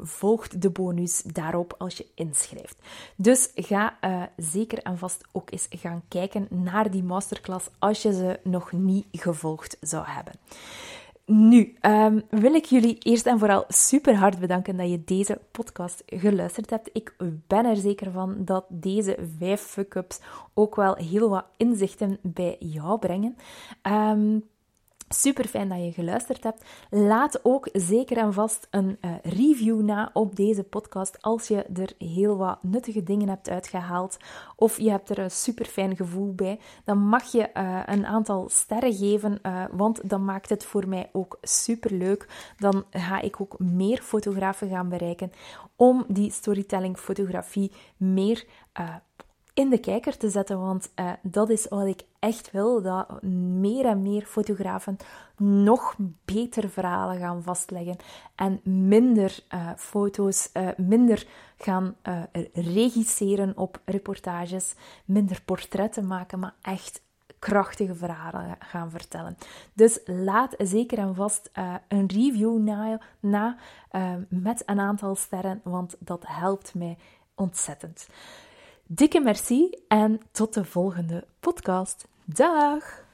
volgt 0.03 0.63
de 0.63 0.71
bonus 0.71 1.23
daarop 1.23 1.75
als 1.79 1.97
je 1.97 2.07
inschrijft. 2.15 2.77
Dus 3.17 3.51
ga 3.55 3.99
uh, 4.01 4.23
zeker 4.37 4.79
en 4.79 4.99
vast 4.99 5.25
ook 5.33 5.51
eens 5.51 5.67
gaan 5.71 6.03
kijken 6.09 6.47
naar 6.51 6.91
die 6.91 7.03
masterclass 7.03 7.69
als 7.79 8.03
je 8.03 8.13
ze 8.13 8.41
nog 8.43 8.73
niet 8.73 9.07
gevolgd 9.13 9.77
zou 9.81 10.05
hebben. 10.07 10.35
Nu 11.29 11.77
um, 11.81 12.23
wil 12.31 12.55
ik 12.55 12.65
jullie 12.65 12.99
eerst 12.99 13.27
en 13.27 13.39
vooral 13.39 13.65
super 13.69 14.17
hard 14.17 14.39
bedanken 14.39 14.77
dat 14.77 14.91
je 14.91 15.05
deze 15.05 15.41
podcast 15.51 16.03
geluisterd 16.07 16.71
hebt. 16.71 16.91
Ik 16.93 17.15
ben 17.47 17.65
er 17.65 17.77
zeker 17.77 18.11
van 18.11 18.37
dat 18.45 18.65
deze 18.69 19.17
vijf 19.39 19.61
fuck-ups 19.61 20.21
ook 20.55 20.77
wel 20.77 20.95
heel 20.95 21.29
wat 21.29 21.45
inzichten 21.57 22.19
bij 22.23 22.57
jou 22.59 22.99
brengen. 22.99 23.37
Um, 23.83 24.45
Super 25.09 25.45
fijn 25.45 25.69
dat 25.69 25.85
je 25.85 25.93
geluisterd 25.93 26.45
hebt. 26.45 26.65
Laat 26.91 27.45
ook 27.45 27.69
zeker 27.73 28.17
en 28.17 28.33
vast 28.33 28.67
een 28.71 28.99
uh, 29.01 29.11
review 29.23 29.81
na 29.81 30.11
op 30.13 30.37
deze 30.37 30.65
podcast 30.65 31.23
als 31.23 31.49
je 31.49 31.63
er 31.63 31.93
heel 31.99 32.37
wat 32.37 32.63
nuttige 32.63 33.03
dingen 33.03 33.29
hebt 33.29 33.49
uitgehaald 33.49 34.17
of 34.57 34.79
je 34.79 34.91
hebt 34.91 35.11
er 35.11 35.19
een 35.19 35.31
super 35.31 35.65
fijn 35.65 35.97
gevoel 35.97 36.35
bij. 36.35 36.59
Dan 36.85 36.99
mag 36.99 37.33
je 37.33 37.51
uh, 37.55 37.83
een 37.87 38.07
aantal 38.07 38.49
sterren 38.49 38.95
geven, 38.95 39.39
uh, 39.43 39.65
want 39.73 40.09
dan 40.09 40.25
maakt 40.25 40.49
het 40.49 40.65
voor 40.65 40.89
mij 40.89 41.09
ook 41.13 41.39
super 41.43 41.93
leuk. 41.93 42.53
Dan 42.59 42.85
ga 42.91 43.21
ik 43.21 43.41
ook 43.41 43.59
meer 43.59 43.99
fotografen 44.03 44.69
gaan 44.69 44.89
bereiken 44.89 45.33
om 45.77 46.05
die 46.09 46.31
storytelling 46.31 46.99
fotografie 46.99 47.73
meer 47.97 48.45
in 49.59 49.71
de 49.71 49.79
kijker 49.79 50.17
te 50.17 50.31
zetten. 50.31 50.61
Want 50.61 50.91
uh, 50.97 51.13
dat 51.23 51.51
is 51.51 51.69
wat 51.69 51.87
ik 51.87 52.05
echt 52.19 52.51
wil: 52.51 52.83
dat 52.83 53.23
meer 53.23 53.85
en 53.85 54.03
meer 54.03 54.23
fotografen 54.23 54.97
nog 55.37 55.97
beter 56.25 56.71
verhalen 56.71 57.19
gaan 57.19 57.43
vastleggen. 57.43 57.97
En 58.35 58.61
minder 58.65 59.39
uh, 59.55 59.71
foto's, 59.77 60.51
uh, 60.55 60.69
minder 60.77 61.27
gaan 61.57 61.97
regisseren 62.53 63.57
op 63.57 63.81
reportages, 63.85 64.75
minder 65.05 65.43
portretten 65.45 66.07
maken, 66.07 66.39
maar 66.39 66.55
echt 66.63 67.03
krachtige 67.39 67.95
verhalen 67.95 68.57
gaan 68.59 68.91
vertellen. 68.91 69.37
Dus 69.73 70.01
laat 70.05 70.55
zeker 70.59 70.99
en 70.99 71.15
vast 71.15 71.51
een 71.89 72.07
review 72.07 72.59
na, 72.59 73.01
na 73.21 73.57
met 74.29 74.63
een 74.67 74.81
aantal 74.81 75.15
sterren, 75.15 75.61
want 75.65 75.97
dat 75.99 76.23
helpt 76.27 76.75
mij 76.75 76.99
ontzettend. 77.35 78.09
Dikke 78.91 79.21
merci 79.21 79.75
en 79.89 80.21
tot 80.33 80.55
de 80.55 80.65
volgende 80.65 81.25
podcast. 81.41 82.09
Dag! 82.25 83.08